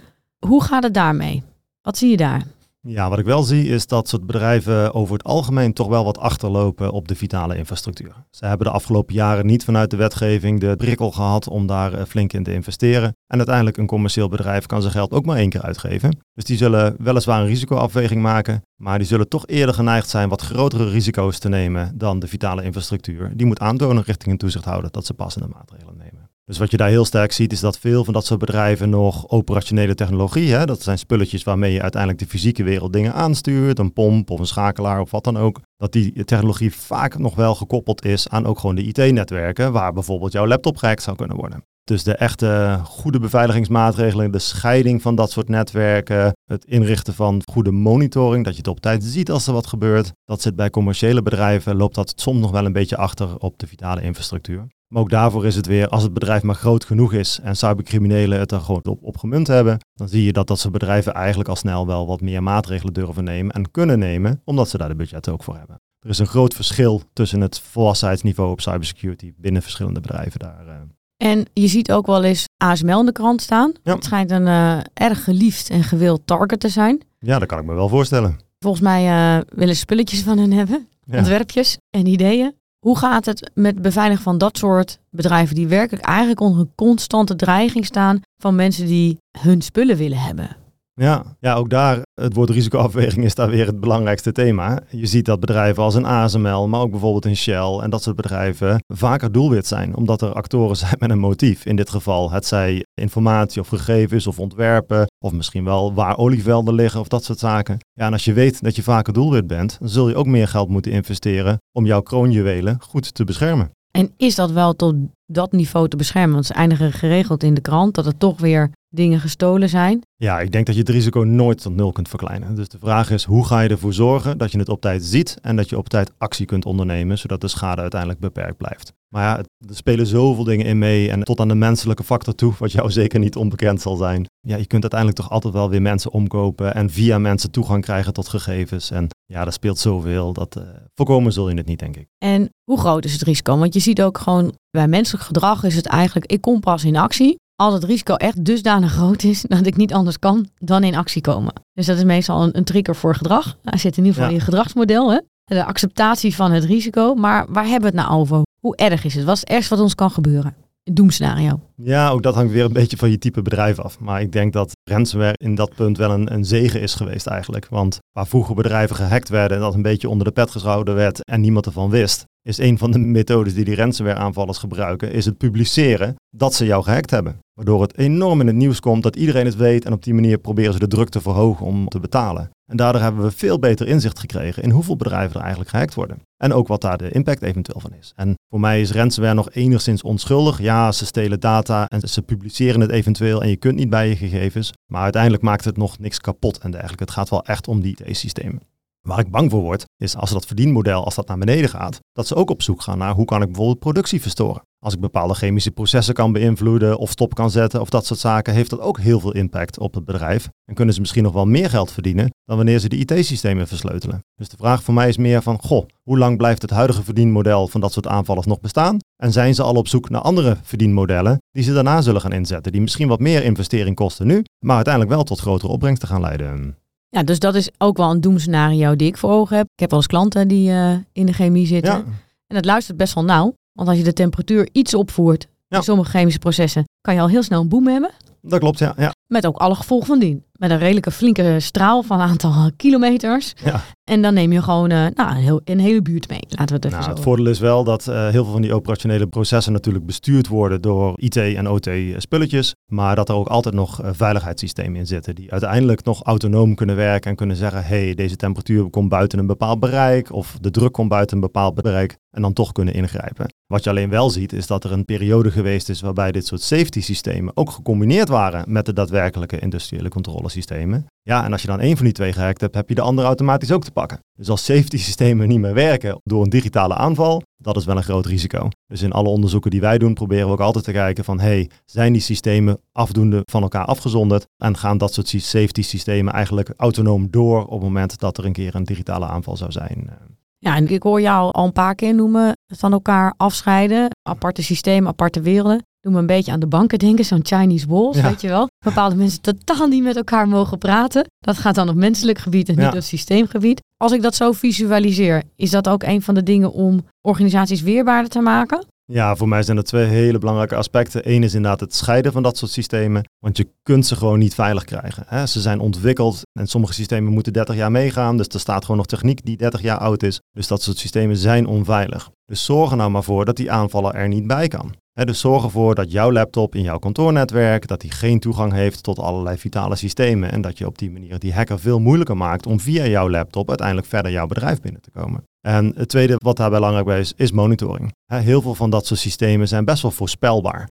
Hoe 0.46 0.62
gaat 0.62 0.82
het 0.82 0.94
daarmee? 0.94 1.42
Wat 1.82 1.98
zie 1.98 2.10
je 2.10 2.16
daar? 2.16 2.42
Ja, 2.80 3.08
wat 3.08 3.18
ik 3.18 3.24
wel 3.24 3.42
zie 3.42 3.68
is 3.68 3.86
dat 3.86 4.08
soort 4.08 4.26
bedrijven 4.26 4.94
over 4.94 5.12
het 5.12 5.24
algemeen 5.24 5.72
toch 5.72 5.88
wel 5.88 6.04
wat 6.04 6.18
achterlopen 6.18 6.90
op 6.90 7.08
de 7.08 7.14
vitale 7.14 7.56
infrastructuur. 7.56 8.14
Ze 8.30 8.46
hebben 8.46 8.66
de 8.66 8.72
afgelopen 8.72 9.14
jaren 9.14 9.46
niet 9.46 9.64
vanuit 9.64 9.90
de 9.90 9.96
wetgeving 9.96 10.60
de 10.60 10.76
prikkel 10.76 11.10
gehad 11.10 11.48
om 11.48 11.66
daar 11.66 11.92
eh, 11.92 12.04
flink 12.04 12.32
in 12.32 12.42
te 12.42 12.52
investeren. 12.52 13.16
En 13.26 13.36
uiteindelijk 13.36 13.76
een 13.76 13.86
commercieel 13.86 14.28
bedrijf 14.28 14.66
kan 14.66 14.80
zijn 14.80 14.92
geld 14.92 15.12
ook 15.12 15.24
maar 15.24 15.36
één 15.36 15.48
keer 15.48 15.62
uitgeven. 15.62 16.18
Dus 16.34 16.44
die 16.44 16.56
zullen 16.56 16.96
weliswaar 16.98 17.40
een 17.40 17.46
risicoafweging 17.46 18.22
maken, 18.22 18.62
maar 18.76 18.98
die 18.98 19.06
zullen 19.06 19.28
toch 19.28 19.46
eerder 19.46 19.74
geneigd 19.74 20.08
zijn 20.08 20.28
wat 20.28 20.42
grotere 20.42 20.88
risico's 20.88 21.38
te 21.38 21.48
nemen 21.48 21.98
dan 21.98 22.18
de 22.18 22.28
vitale 22.28 22.62
infrastructuur. 22.62 23.30
Die 23.36 23.46
moet 23.46 23.60
aantonen 23.60 24.02
richting 24.02 24.32
een 24.32 24.38
toezichthouder 24.38 24.90
dat 24.90 25.06
ze 25.06 25.14
passende 25.14 25.48
maatregelen 25.48 25.96
nemen. 25.96 26.27
Dus 26.48 26.58
wat 26.58 26.70
je 26.70 26.76
daar 26.76 26.88
heel 26.88 27.04
sterk 27.04 27.32
ziet, 27.32 27.52
is 27.52 27.60
dat 27.60 27.78
veel 27.78 28.04
van 28.04 28.12
dat 28.12 28.26
soort 28.26 28.40
bedrijven 28.40 28.90
nog 28.90 29.28
operationele 29.28 29.94
technologie, 29.94 30.52
hè, 30.52 30.64
dat 30.64 30.82
zijn 30.82 30.98
spulletjes 30.98 31.42
waarmee 31.42 31.72
je 31.72 31.82
uiteindelijk 31.82 32.22
de 32.22 32.28
fysieke 32.28 32.62
wereld 32.62 32.92
dingen 32.92 33.14
aanstuurt, 33.14 33.78
een 33.78 33.92
pomp 33.92 34.30
of 34.30 34.38
een 34.40 34.46
schakelaar 34.46 35.00
of 35.00 35.10
wat 35.10 35.24
dan 35.24 35.36
ook, 35.36 35.60
dat 35.76 35.92
die 35.92 36.24
technologie 36.24 36.74
vaak 36.74 37.18
nog 37.18 37.34
wel 37.34 37.54
gekoppeld 37.54 38.04
is 38.04 38.28
aan 38.28 38.46
ook 38.46 38.58
gewoon 38.58 38.74
de 38.74 38.82
IT-netwerken, 38.82 39.72
waar 39.72 39.92
bijvoorbeeld 39.92 40.32
jouw 40.32 40.46
laptop 40.46 40.76
gehackt 40.76 41.02
zou 41.02 41.16
kunnen 41.16 41.36
worden. 41.36 41.64
Dus 41.84 42.02
de 42.02 42.14
echte 42.14 42.80
goede 42.84 43.18
beveiligingsmaatregelen, 43.18 44.32
de 44.32 44.38
scheiding 44.38 45.02
van 45.02 45.14
dat 45.14 45.30
soort 45.30 45.48
netwerken, 45.48 46.32
het 46.44 46.64
inrichten 46.64 47.14
van 47.14 47.42
goede 47.50 47.72
monitoring, 47.72 48.44
dat 48.44 48.52
je 48.52 48.58
het 48.58 48.68
op 48.68 48.80
tijd 48.80 49.04
ziet 49.04 49.30
als 49.30 49.46
er 49.46 49.52
wat 49.52 49.66
gebeurt, 49.66 50.12
dat 50.24 50.42
zit 50.42 50.56
bij 50.56 50.70
commerciële 50.70 51.22
bedrijven, 51.22 51.76
loopt 51.76 51.94
dat 51.94 52.12
soms 52.16 52.40
nog 52.40 52.50
wel 52.50 52.64
een 52.64 52.72
beetje 52.72 52.96
achter 52.96 53.38
op 53.38 53.58
de 53.58 53.66
vitale 53.66 54.02
infrastructuur. 54.02 54.66
Maar 54.88 55.02
ook 55.02 55.10
daarvoor 55.10 55.46
is 55.46 55.56
het 55.56 55.66
weer, 55.66 55.88
als 55.88 56.02
het 56.02 56.12
bedrijf 56.12 56.42
maar 56.42 56.54
groot 56.54 56.84
genoeg 56.84 57.12
is 57.12 57.38
en 57.42 57.56
cybercriminelen 57.56 58.38
het 58.38 58.52
er 58.52 58.60
gewoon 58.60 58.84
op, 58.84 59.02
op 59.02 59.16
gemunt 59.16 59.46
hebben, 59.46 59.78
dan 59.94 60.08
zie 60.08 60.24
je 60.24 60.32
dat 60.32 60.46
dat 60.46 60.58
soort 60.58 60.72
bedrijven 60.72 61.14
eigenlijk 61.14 61.48
al 61.48 61.56
snel 61.56 61.86
wel 61.86 62.06
wat 62.06 62.20
meer 62.20 62.42
maatregelen 62.42 62.92
durven 62.94 63.24
nemen 63.24 63.54
en 63.54 63.70
kunnen 63.70 63.98
nemen, 63.98 64.40
omdat 64.44 64.68
ze 64.68 64.78
daar 64.78 64.88
de 64.88 64.94
budget 64.94 65.28
ook 65.28 65.42
voor 65.42 65.56
hebben. 65.56 65.80
Er 66.00 66.10
is 66.10 66.18
een 66.18 66.26
groot 66.26 66.54
verschil 66.54 67.02
tussen 67.12 67.40
het 67.40 67.60
volwassenheidsniveau 67.60 68.50
op 68.50 68.60
cybersecurity 68.60 69.32
binnen 69.36 69.62
verschillende 69.62 70.00
bedrijven 70.00 70.40
daar. 70.40 70.64
Uh. 70.66 70.72
En 71.16 71.44
je 71.52 71.66
ziet 71.68 71.92
ook 71.92 72.06
wel 72.06 72.24
eens 72.24 72.44
ASML 72.56 73.00
in 73.00 73.06
de 73.06 73.12
krant 73.12 73.42
staan. 73.42 73.72
Ja. 73.82 73.94
Het 73.94 74.04
schijnt 74.04 74.30
een 74.30 74.46
uh, 74.46 74.78
erg 74.94 75.24
geliefd 75.24 75.70
en 75.70 75.82
gewild 75.82 76.20
target 76.24 76.60
te 76.60 76.68
zijn. 76.68 77.00
Ja, 77.18 77.38
dat 77.38 77.48
kan 77.48 77.58
ik 77.58 77.64
me 77.64 77.74
wel 77.74 77.88
voorstellen. 77.88 78.38
Volgens 78.58 78.82
mij 78.82 79.04
uh, 79.36 79.42
willen 79.48 79.76
spulletjes 79.76 80.22
van 80.22 80.38
hen 80.38 80.52
hebben, 80.52 80.88
Ja. 81.04 81.18
ontwerpjes 81.18 81.78
en 81.90 82.06
ideeën. 82.06 82.54
Hoe 82.78 82.98
gaat 82.98 83.26
het 83.26 83.50
met 83.54 83.82
beveiligen 83.82 84.22
van 84.22 84.38
dat 84.38 84.58
soort 84.58 84.98
bedrijven 85.10 85.54
die 85.54 85.66
werkelijk 85.66 86.04
eigenlijk 86.04 86.40
onder 86.40 86.60
een 86.60 86.74
constante 86.74 87.36
dreiging 87.36 87.86
staan 87.86 88.20
van 88.42 88.54
mensen 88.54 88.86
die 88.86 89.18
hun 89.38 89.62
spullen 89.62 89.96
willen 89.96 90.18
hebben? 90.18 90.56
Ja, 90.98 91.36
ja, 91.40 91.54
ook 91.54 91.70
daar, 91.70 92.02
het 92.14 92.34
woord 92.34 92.50
risicoafweging 92.50 93.24
is 93.24 93.34
daar 93.34 93.50
weer 93.50 93.66
het 93.66 93.80
belangrijkste 93.80 94.32
thema. 94.32 94.80
Je 94.90 95.06
ziet 95.06 95.24
dat 95.24 95.40
bedrijven 95.40 95.82
als 95.82 95.94
een 95.94 96.04
ASML, 96.04 96.68
maar 96.68 96.80
ook 96.80 96.90
bijvoorbeeld 96.90 97.24
een 97.24 97.36
Shell 97.36 97.78
en 97.82 97.90
dat 97.90 98.02
soort 98.02 98.16
bedrijven 98.16 98.82
vaker 98.94 99.32
doelwit 99.32 99.66
zijn, 99.66 99.96
omdat 99.96 100.22
er 100.22 100.32
actoren 100.32 100.76
zijn 100.86 100.96
met 100.98 101.10
een 101.10 101.18
motief. 101.18 101.64
In 101.64 101.76
dit 101.76 101.90
geval 101.90 102.30
het 102.30 102.46
zij 102.46 102.84
informatie 102.94 103.60
of 103.60 103.68
gegevens 103.68 104.26
of 104.26 104.38
ontwerpen, 104.38 105.06
of 105.24 105.32
misschien 105.32 105.64
wel 105.64 105.94
waar 105.94 106.18
olievelden 106.18 106.74
liggen 106.74 107.00
of 107.00 107.08
dat 107.08 107.24
soort 107.24 107.38
zaken. 107.38 107.78
Ja, 107.92 108.06
en 108.06 108.12
als 108.12 108.24
je 108.24 108.32
weet 108.32 108.62
dat 108.62 108.76
je 108.76 108.82
vaker 108.82 109.12
doelwit 109.12 109.46
bent, 109.46 109.76
dan 109.80 109.88
zul 109.88 110.08
je 110.08 110.16
ook 110.16 110.26
meer 110.26 110.48
geld 110.48 110.68
moeten 110.68 110.92
investeren 110.92 111.58
om 111.72 111.86
jouw 111.86 112.00
kroonjuwelen 112.00 112.76
goed 112.80 113.14
te 113.14 113.24
beschermen. 113.24 113.70
En 113.90 114.12
is 114.16 114.34
dat 114.34 114.50
wel 114.50 114.76
tot 114.76 114.94
dat 115.26 115.52
niveau 115.52 115.88
te 115.88 115.96
beschermen? 115.96 116.32
Want 116.32 116.46
ze 116.46 116.52
eindigen 116.52 116.92
geregeld 116.92 117.42
in 117.42 117.54
de 117.54 117.60
krant 117.60 117.94
dat 117.94 118.06
er 118.06 118.16
toch 118.16 118.40
weer 118.40 118.70
dingen 118.88 119.20
gestolen 119.20 119.68
zijn. 119.68 120.02
Ja, 120.16 120.40
ik 120.40 120.52
denk 120.52 120.66
dat 120.66 120.74
je 120.74 120.80
het 120.80 120.90
risico 120.90 121.20
nooit 121.20 121.62
tot 121.62 121.74
nul 121.74 121.92
kunt 121.92 122.08
verkleinen. 122.08 122.54
Dus 122.54 122.68
de 122.68 122.78
vraag 122.78 123.10
is, 123.10 123.24
hoe 123.24 123.46
ga 123.46 123.60
je 123.60 123.68
ervoor 123.68 123.92
zorgen 123.92 124.38
dat 124.38 124.52
je 124.52 124.58
het 124.58 124.68
op 124.68 124.80
tijd 124.80 125.04
ziet 125.04 125.38
en 125.42 125.56
dat 125.56 125.68
je 125.68 125.78
op 125.78 125.88
tijd 125.88 126.12
actie 126.18 126.46
kunt 126.46 126.64
ondernemen, 126.64 127.18
zodat 127.18 127.40
de 127.40 127.48
schade 127.48 127.80
uiteindelijk 127.80 128.20
beperkt 128.20 128.56
blijft. 128.56 128.92
Maar 129.08 129.22
ja, 129.22 129.36
er 129.68 129.76
spelen 129.76 130.06
zoveel 130.06 130.44
dingen 130.44 130.66
in 130.66 130.78
mee 130.78 131.10
en 131.10 131.22
tot 131.22 131.40
aan 131.40 131.48
de 131.48 131.54
menselijke 131.54 132.04
factor 132.04 132.34
toe, 132.34 132.54
wat 132.58 132.72
jou 132.72 132.90
zeker 133.00 133.18
niet 133.18 133.36
onbekend 133.36 133.80
zal 133.80 133.96
zijn. 133.96 134.26
Ja, 134.40 134.56
je 134.56 134.66
kunt 134.66 134.82
uiteindelijk 134.82 135.20
toch 135.20 135.30
altijd 135.30 135.52
wel 135.52 135.70
weer 135.70 135.82
mensen 135.82 136.12
omkopen 136.12 136.74
en 136.74 136.90
via 136.90 137.18
mensen 137.18 137.50
toegang 137.50 137.82
krijgen 137.82 138.12
tot 138.12 138.28
gegevens. 138.28 138.90
En 138.90 139.08
ja, 139.26 139.44
dat 139.44 139.54
speelt 139.54 139.78
zoveel, 139.78 140.32
dat 140.32 140.56
uh, 140.56 140.64
voorkomen 140.94 141.32
zul 141.32 141.48
je 141.48 141.56
het 141.56 141.66
niet, 141.66 141.78
denk 141.78 141.96
ik. 141.96 142.06
En 142.18 142.50
hoe 142.64 142.78
groot 142.78 143.04
is 143.04 143.12
het 143.12 143.22
risico? 143.22 143.58
Want 143.58 143.74
je 143.74 143.80
ziet 143.80 144.02
ook 144.02 144.18
gewoon, 144.18 144.54
bij 144.70 144.88
menselijk 144.88 145.24
gedrag 145.24 145.64
is 145.64 145.76
het 145.76 145.86
eigenlijk, 145.86 146.32
ik 146.32 146.40
kom 146.40 146.60
pas 146.60 146.84
in 146.84 146.96
actie 146.96 147.36
als 147.62 147.74
het 147.74 147.84
risico 147.84 148.14
echt 148.14 148.44
dusdanig 148.44 148.92
groot 148.92 149.22
is 149.22 149.42
dat 149.48 149.66
ik 149.66 149.76
niet 149.76 149.92
anders 149.92 150.18
kan 150.18 150.48
dan 150.58 150.84
in 150.84 150.94
actie 150.94 151.20
komen. 151.22 151.52
Dus 151.72 151.86
dat 151.86 151.96
is 151.96 152.04
meestal 152.04 152.42
een, 152.42 152.56
een 152.56 152.64
trigger 152.64 152.96
voor 152.96 153.14
gedrag. 153.14 153.56
Hij 153.62 153.78
zit 153.78 153.96
in 153.96 154.04
ieder 154.04 154.12
geval 154.12 154.28
Ja. 154.28 154.32
in 154.34 154.38
je 154.38 154.44
gedragsmodel, 154.44 155.12
hè? 155.12 155.18
de 155.44 155.64
acceptatie 155.64 156.34
van 156.34 156.52
het 156.52 156.64
risico. 156.64 157.14
Maar 157.14 157.46
waar 157.48 157.64
hebben 157.66 157.92
we 157.92 157.96
het 157.98 158.06
nou 158.06 158.20
over? 158.20 158.42
Hoe 158.60 158.76
erg 158.76 159.04
is 159.04 159.14
het? 159.14 159.24
Wat 159.24 159.34
is 159.34 159.40
het 159.40 159.48
ergste 159.48 159.74
wat 159.74 159.82
ons 159.84 159.94
kan 159.94 160.10
gebeuren? 160.10 160.54
Het 160.82 160.96
doemscenario. 160.96 161.60
Ja, 161.74 162.08
ook 162.10 162.22
dat 162.22 162.34
hangt 162.34 162.52
weer 162.52 162.64
een 162.64 162.72
beetje 162.72 162.96
van 162.96 163.10
je 163.10 163.18
type 163.18 163.42
bedrijf 163.42 163.78
af. 163.78 163.98
Maar 164.00 164.20
ik 164.20 164.32
denk 164.32 164.52
dat 164.52 164.72
ransomware 164.90 165.34
in 165.36 165.54
dat 165.54 165.74
punt 165.74 165.96
wel 165.98 166.10
een, 166.10 166.32
een 166.32 166.44
zegen 166.44 166.80
is 166.80 166.94
geweest 166.94 167.26
eigenlijk. 167.26 167.66
Want 167.70 167.98
waar 168.12 168.26
vroeger 168.26 168.54
bedrijven 168.54 168.96
gehackt 168.96 169.28
werden 169.28 169.56
en 169.56 169.62
dat 169.62 169.74
een 169.74 169.82
beetje 169.82 170.08
onder 170.08 170.26
de 170.26 170.32
pet 170.32 170.50
gehouden 170.50 170.94
werd 170.94 171.24
en 171.24 171.40
niemand 171.40 171.66
ervan 171.66 171.90
wist, 171.90 172.24
is 172.42 172.58
een 172.58 172.78
van 172.78 172.90
de 172.90 172.98
methodes 172.98 173.54
die 173.54 173.64
die 173.64 173.74
ransomware 173.74 174.18
aanvallers 174.18 174.58
gebruiken, 174.58 175.12
is 175.12 175.24
het 175.24 175.36
publiceren 175.38 176.14
dat 176.36 176.54
ze 176.54 176.64
jou 176.64 176.82
gehackt 176.82 177.10
hebben. 177.10 177.38
Waardoor 177.58 177.82
het 177.82 177.98
enorm 177.98 178.40
in 178.40 178.46
het 178.46 178.56
nieuws 178.56 178.80
komt, 178.80 179.02
dat 179.02 179.16
iedereen 179.16 179.44
het 179.44 179.56
weet 179.56 179.84
en 179.84 179.92
op 179.92 180.02
die 180.02 180.14
manier 180.14 180.38
proberen 180.38 180.72
ze 180.72 180.78
de 180.78 180.88
druk 180.88 181.08
te 181.08 181.20
verhogen 181.20 181.66
om 181.66 181.88
te 181.88 182.00
betalen. 182.00 182.50
En 182.66 182.76
daardoor 182.76 183.02
hebben 183.02 183.22
we 183.22 183.30
veel 183.30 183.58
beter 183.58 183.86
inzicht 183.86 184.18
gekregen 184.18 184.62
in 184.62 184.70
hoeveel 184.70 184.96
bedrijven 184.96 185.34
er 185.34 185.40
eigenlijk 185.40 185.70
gehackt 185.70 185.94
worden. 185.94 186.22
En 186.36 186.52
ook 186.52 186.68
wat 186.68 186.80
daar 186.80 186.98
de 186.98 187.10
impact 187.10 187.42
eventueel 187.42 187.80
van 187.80 187.92
is. 187.94 188.12
En 188.16 188.34
voor 188.50 188.60
mij 188.60 188.80
is 188.80 188.92
ransomware 188.92 189.34
nog 189.34 189.50
enigszins 189.50 190.02
onschuldig. 190.02 190.60
Ja, 190.60 190.92
ze 190.92 191.06
stelen 191.06 191.40
data 191.40 191.86
en 191.88 192.08
ze 192.08 192.22
publiceren 192.22 192.80
het 192.80 192.90
eventueel 192.90 193.42
en 193.42 193.48
je 193.48 193.56
kunt 193.56 193.76
niet 193.76 193.90
bij 193.90 194.08
je 194.08 194.16
gegevens. 194.16 194.72
Maar 194.92 195.02
uiteindelijk 195.02 195.42
maakt 195.42 195.64
het 195.64 195.76
nog 195.76 195.98
niks 195.98 196.20
kapot 196.20 196.58
en 196.58 196.70
dergelijke. 196.70 197.02
Het 197.02 197.12
gaat 197.12 197.30
wel 197.30 197.44
echt 197.44 197.68
om 197.68 197.80
die 197.80 197.96
IT-systemen. 198.04 198.62
Waar 199.08 199.18
ik 199.18 199.30
bang 199.30 199.50
voor 199.50 199.60
word, 199.60 199.84
is 199.96 200.16
als 200.16 200.30
dat 200.30 200.46
verdienmodel, 200.46 201.04
als 201.04 201.14
dat 201.14 201.28
naar 201.28 201.38
beneden 201.38 201.70
gaat, 201.70 201.98
dat 202.12 202.26
ze 202.26 202.34
ook 202.34 202.50
op 202.50 202.62
zoek 202.62 202.82
gaan 202.82 202.98
naar 202.98 203.14
hoe 203.14 203.24
kan 203.24 203.40
ik 203.42 203.46
bijvoorbeeld 203.46 203.78
productie 203.78 204.20
verstoren. 204.20 204.62
Als 204.84 204.94
ik 204.94 205.00
bepaalde 205.00 205.34
chemische 205.34 205.70
processen 205.70 206.14
kan 206.14 206.32
beïnvloeden 206.32 206.98
of 206.98 207.10
stop 207.10 207.34
kan 207.34 207.50
zetten 207.50 207.80
of 207.80 207.90
dat 207.90 208.06
soort 208.06 208.20
zaken, 208.20 208.54
heeft 208.54 208.70
dat 208.70 208.80
ook 208.80 208.98
heel 208.98 209.20
veel 209.20 209.32
impact 209.32 209.78
op 209.78 209.94
het 209.94 210.04
bedrijf. 210.04 210.48
En 210.64 210.74
kunnen 210.74 210.94
ze 210.94 211.00
misschien 211.00 211.22
nog 211.22 211.32
wel 211.32 211.46
meer 211.46 211.70
geld 211.70 211.92
verdienen 211.92 212.30
dan 212.44 212.56
wanneer 212.56 212.78
ze 212.78 212.88
de 212.88 212.96
IT-systemen 212.96 213.68
versleutelen. 213.68 214.20
Dus 214.34 214.48
de 214.48 214.56
vraag 214.56 214.82
voor 214.82 214.94
mij 214.94 215.08
is 215.08 215.16
meer 215.16 215.42
van, 215.42 215.58
goh, 215.60 215.86
hoe 216.02 216.18
lang 216.18 216.36
blijft 216.36 216.62
het 216.62 216.70
huidige 216.70 217.02
verdienmodel 217.02 217.68
van 217.68 217.80
dat 217.80 217.92
soort 217.92 218.06
aanvallers 218.06 218.46
nog 218.46 218.60
bestaan? 218.60 218.96
En 219.16 219.32
zijn 219.32 219.54
ze 219.54 219.62
al 219.62 219.74
op 219.74 219.88
zoek 219.88 220.10
naar 220.10 220.20
andere 220.20 220.56
verdienmodellen 220.62 221.38
die 221.50 221.64
ze 221.64 221.72
daarna 221.72 222.00
zullen 222.00 222.20
gaan 222.20 222.32
inzetten, 222.32 222.72
die 222.72 222.80
misschien 222.80 223.08
wat 223.08 223.20
meer 223.20 223.44
investering 223.44 223.96
kosten 223.96 224.26
nu, 224.26 224.44
maar 224.64 224.76
uiteindelijk 224.76 225.14
wel 225.14 225.24
tot 225.24 225.40
grotere 225.40 225.72
opbrengsten 225.72 226.08
gaan 226.08 226.20
leiden? 226.20 226.76
Ja, 227.10 227.22
dus 227.22 227.38
dat 227.38 227.54
is 227.54 227.70
ook 227.78 227.96
wel 227.96 228.10
een 228.10 228.20
doemscenario 228.20 228.96
die 228.96 229.08
ik 229.08 229.16
voor 229.16 229.30
ogen 229.30 229.56
heb. 229.56 229.66
Ik 229.74 229.80
heb 229.80 229.90
wel 229.90 229.98
eens 229.98 230.08
klanten 230.08 230.48
die 230.48 230.70
uh, 230.70 230.92
in 231.12 231.26
de 231.26 231.32
chemie 231.32 231.66
zitten. 231.66 231.92
Ja, 231.92 231.98
En 232.46 232.54
dat 232.54 232.64
luistert 232.64 232.96
best 232.96 233.14
wel 233.14 233.24
nauw. 233.24 233.54
Want 233.72 233.88
als 233.88 233.98
je 233.98 234.04
de 234.04 234.12
temperatuur 234.12 234.68
iets 234.72 234.94
opvoert 234.94 235.48
Ja. 235.68 235.76
in 235.76 235.82
sommige 235.82 236.10
chemische 236.10 236.38
processen, 236.38 236.84
kan 237.00 237.14
je 237.14 237.20
al 237.20 237.28
heel 237.28 237.42
snel 237.42 237.60
een 237.60 237.68
boom 237.68 237.86
hebben. 237.88 238.10
dat 238.42 238.58
klopt, 238.60 238.78
ja. 238.78 238.94
ja. 238.96 239.12
Met 239.28 239.46
ook 239.46 239.56
alle 239.56 239.74
gevolgen 239.74 240.06
van 240.06 240.18
dien. 240.18 240.44
Met 240.52 240.70
een 240.70 240.78
redelijke 240.78 241.10
flinke 241.10 241.60
straal 241.60 242.02
van 242.02 242.20
een 242.20 242.28
aantal 242.28 242.70
kilometers. 242.76 243.52
Ja. 243.64 243.80
En 244.04 244.22
dan 244.22 244.34
neem 244.34 244.52
je 244.52 244.62
gewoon 244.62 244.90
uh, 244.90 245.06
nou, 245.14 245.30
een, 245.30 245.36
heel, 245.36 245.60
een, 245.64 245.78
hele 245.78 246.02
buurt 246.02 246.28
mee. 246.28 246.40
Laten 246.48 246.66
we 246.66 246.74
het 246.74 246.84
even 246.84 246.98
nou, 246.98 247.02
zo. 247.02 247.10
Het 247.10 247.20
voordeel 247.20 247.46
is 247.46 247.58
wel 247.58 247.84
dat 247.84 248.06
uh, 248.06 248.14
heel 248.14 248.44
veel 248.44 248.52
van 248.52 248.62
die 248.62 248.74
operationele 248.74 249.26
processen 249.26 249.72
natuurlijk 249.72 250.06
bestuurd 250.06 250.48
worden 250.48 250.80
door 250.80 251.12
IT 251.16 251.36
en 251.36 251.68
OT 251.68 251.88
spulletjes. 252.16 252.74
Maar 252.92 253.16
dat 253.16 253.28
er 253.28 253.34
ook 253.34 253.48
altijd 253.48 253.74
nog 253.74 254.02
uh, 254.02 254.08
veiligheidssystemen 254.12 254.96
in 254.96 255.06
zitten. 255.06 255.34
Die 255.34 255.52
uiteindelijk 255.52 256.04
nog 256.04 256.22
autonoom 256.22 256.74
kunnen 256.74 256.96
werken 256.96 257.30
en 257.30 257.36
kunnen 257.36 257.56
zeggen. 257.56 257.84
hey, 257.84 258.14
deze 258.14 258.36
temperatuur 258.36 258.90
komt 258.90 259.08
buiten 259.08 259.38
een 259.38 259.46
bepaald 259.46 259.80
bereik. 259.80 260.32
Of 260.32 260.56
de 260.60 260.70
druk 260.70 260.92
komt 260.92 261.08
buiten 261.08 261.36
een 261.36 261.42
bepaald 261.42 261.74
bereik. 261.74 262.18
En 262.30 262.42
dan 262.42 262.52
toch 262.52 262.72
kunnen 262.72 262.94
ingrijpen. 262.94 263.46
Wat 263.66 263.84
je 263.84 263.90
alleen 263.90 264.10
wel 264.10 264.30
ziet 264.30 264.52
is 264.52 264.66
dat 264.66 264.84
er 264.84 264.92
een 264.92 265.04
periode 265.04 265.50
geweest 265.50 265.88
is 265.88 266.00
waarbij 266.00 266.32
dit 266.32 266.46
soort 266.46 266.62
safety 266.62 267.00
systemen 267.00 267.56
ook 267.56 267.70
gecombineerd 267.70 268.28
waren 268.28 268.64
met 268.72 268.86
de 268.86 268.92
daadwerkelijke 268.92 269.17
industriële 269.58 270.08
controlesystemen. 270.08 271.06
Ja, 271.22 271.44
en 271.44 271.52
als 271.52 271.62
je 271.62 271.68
dan 271.68 271.80
één 271.80 271.96
van 271.96 272.04
die 272.04 272.14
twee 272.14 272.32
gehackt 272.32 272.60
hebt, 272.60 272.74
heb 272.74 272.88
je 272.88 272.94
de 272.94 273.00
andere 273.00 273.26
automatisch 273.26 273.72
ook 273.72 273.84
te 273.84 273.90
pakken. 273.90 274.18
Dus 274.34 274.48
als 274.48 274.64
safety 274.64 274.98
systemen 274.98 275.48
niet 275.48 275.58
meer 275.58 275.74
werken 275.74 276.20
door 276.24 276.42
een 276.42 276.50
digitale 276.50 276.94
aanval, 276.94 277.42
dat 277.56 277.76
is 277.76 277.84
wel 277.84 277.96
een 277.96 278.02
groot 278.02 278.26
risico. 278.26 278.68
Dus 278.86 279.02
in 279.02 279.12
alle 279.12 279.28
onderzoeken 279.28 279.70
die 279.70 279.80
wij 279.80 279.98
doen, 279.98 280.14
proberen 280.14 280.46
we 280.46 280.52
ook 280.52 280.60
altijd 280.60 280.84
te 280.84 280.92
kijken 280.92 281.24
van, 281.24 281.40
hey, 281.40 281.70
zijn 281.84 282.12
die 282.12 282.22
systemen 282.22 282.80
afdoende 282.92 283.42
van 283.44 283.62
elkaar 283.62 283.84
afgezonderd? 283.84 284.46
En 284.56 284.76
gaan 284.76 284.98
dat 284.98 285.12
soort 285.12 285.28
safety 285.28 285.82
systemen 285.82 286.32
eigenlijk 286.32 286.72
autonoom 286.76 287.30
door 287.30 287.64
op 287.64 287.70
het 287.70 287.82
moment 287.82 288.18
dat 288.18 288.38
er 288.38 288.44
een 288.44 288.52
keer 288.52 288.74
een 288.74 288.84
digitale 288.84 289.26
aanval 289.26 289.56
zou 289.56 289.72
zijn? 289.72 290.10
Ja, 290.58 290.76
en 290.76 290.88
ik 290.88 291.02
hoor 291.02 291.20
jou 291.20 291.52
al 291.52 291.64
een 291.64 291.72
paar 291.72 291.94
keer 291.94 292.14
noemen 292.14 292.52
van 292.74 292.92
elkaar 292.92 293.34
afscheiden. 293.36 294.10
Aparte 294.22 294.62
systemen, 294.62 295.08
aparte 295.08 295.40
werelden. 295.40 295.82
Doe 296.08 296.16
me 296.16 296.22
een 296.22 296.36
beetje 296.36 296.52
aan 296.52 296.60
de 296.60 296.66
banken 296.66 296.98
denken, 296.98 297.24
zo'n 297.24 297.40
Chinese 297.42 297.86
walls, 297.86 298.16
ja. 298.16 298.22
weet 298.22 298.40
je 298.40 298.48
wel. 298.48 298.68
Bepaalde 298.84 299.14
mensen 299.14 299.40
totaal 299.40 299.86
niet 299.86 300.02
met 300.02 300.16
elkaar 300.16 300.48
mogen 300.48 300.78
praten. 300.78 301.26
Dat 301.38 301.58
gaat 301.58 301.74
dan 301.74 301.88
op 301.88 301.94
menselijk 301.94 302.38
gebied 302.38 302.68
en 302.68 302.76
niet 302.76 302.94
op 302.94 303.02
systeemgebied. 303.02 303.80
Als 303.96 304.12
ik 304.12 304.22
dat 304.22 304.34
zo 304.34 304.52
visualiseer, 304.52 305.42
is 305.56 305.70
dat 305.70 305.88
ook 305.88 306.02
een 306.02 306.22
van 306.22 306.34
de 306.34 306.42
dingen 306.42 306.72
om 306.72 307.04
organisaties 307.20 307.80
weerbaarder 307.80 308.30
te 308.30 308.40
maken? 308.40 308.86
Ja, 309.04 309.36
voor 309.36 309.48
mij 309.48 309.62
zijn 309.62 309.76
er 309.76 309.84
twee 309.84 310.06
hele 310.06 310.38
belangrijke 310.38 310.74
aspecten. 310.74 311.30
Eén 311.30 311.42
is 311.42 311.54
inderdaad 311.54 311.80
het 311.80 311.94
scheiden 311.94 312.32
van 312.32 312.42
dat 312.42 312.56
soort 312.56 312.70
systemen, 312.70 313.24
want 313.38 313.56
je 313.56 313.68
kunt 313.82 314.06
ze 314.06 314.16
gewoon 314.16 314.38
niet 314.38 314.54
veilig 314.54 314.84
krijgen. 314.84 315.24
Hè. 315.26 315.46
Ze 315.46 315.60
zijn 315.60 315.80
ontwikkeld 315.80 316.42
en 316.58 316.66
sommige 316.66 316.92
systemen 316.92 317.32
moeten 317.32 317.52
30 317.52 317.74
jaar 317.74 317.90
meegaan, 317.90 318.36
dus 318.36 318.46
er 318.48 318.60
staat 318.60 318.82
gewoon 318.82 318.96
nog 318.96 319.06
techniek 319.06 319.44
die 319.44 319.56
30 319.56 319.82
jaar 319.82 319.98
oud 319.98 320.22
is. 320.22 320.40
Dus 320.50 320.66
dat 320.66 320.82
soort 320.82 320.98
systemen 320.98 321.36
zijn 321.36 321.66
onveilig. 321.66 322.30
Dus 322.44 322.64
zorg 322.64 322.90
er 322.90 322.96
nou 322.96 323.10
maar 323.10 323.22
voor 323.22 323.44
dat 323.44 323.56
die 323.56 323.72
aanvaller 323.72 324.14
er 324.14 324.28
niet 324.28 324.46
bij 324.46 324.68
kan. 324.68 324.94
Dus 325.24 325.40
zorg 325.40 325.64
ervoor 325.64 325.94
dat 325.94 326.12
jouw 326.12 326.32
laptop 326.32 326.74
in 326.74 326.82
jouw 326.82 326.98
kantoornetwerk, 326.98 327.86
dat 327.86 328.00
die 328.00 328.10
geen 328.10 328.40
toegang 328.40 328.72
heeft 328.72 329.02
tot 329.02 329.18
allerlei 329.18 329.58
vitale 329.58 329.96
systemen 329.96 330.52
en 330.52 330.60
dat 330.60 330.78
je 330.78 330.86
op 330.86 330.98
die 330.98 331.10
manier 331.10 331.38
die 331.38 331.54
hacker 331.54 331.78
veel 331.78 332.00
moeilijker 332.00 332.36
maakt 332.36 332.66
om 332.66 332.80
via 332.80 333.06
jouw 333.06 333.30
laptop 333.30 333.68
uiteindelijk 333.68 334.06
verder 334.06 334.32
jouw 334.32 334.46
bedrijf 334.46 334.80
binnen 334.80 335.02
te 335.02 335.10
komen. 335.10 335.44
En 335.60 335.92
het 335.96 336.08
tweede 336.08 336.34
wat 336.36 336.56
daar 336.56 336.70
belangrijk 336.70 337.06
bij 337.06 337.20
is, 337.20 337.32
is 337.36 337.52
monitoring. 337.52 338.12
Heel 338.26 338.62
veel 338.62 338.74
van 338.74 338.90
dat 338.90 339.06
soort 339.06 339.20
systemen 339.20 339.68
zijn 339.68 339.84
best 339.84 340.02
wel 340.02 340.10
voorspelbaar. 340.10 340.88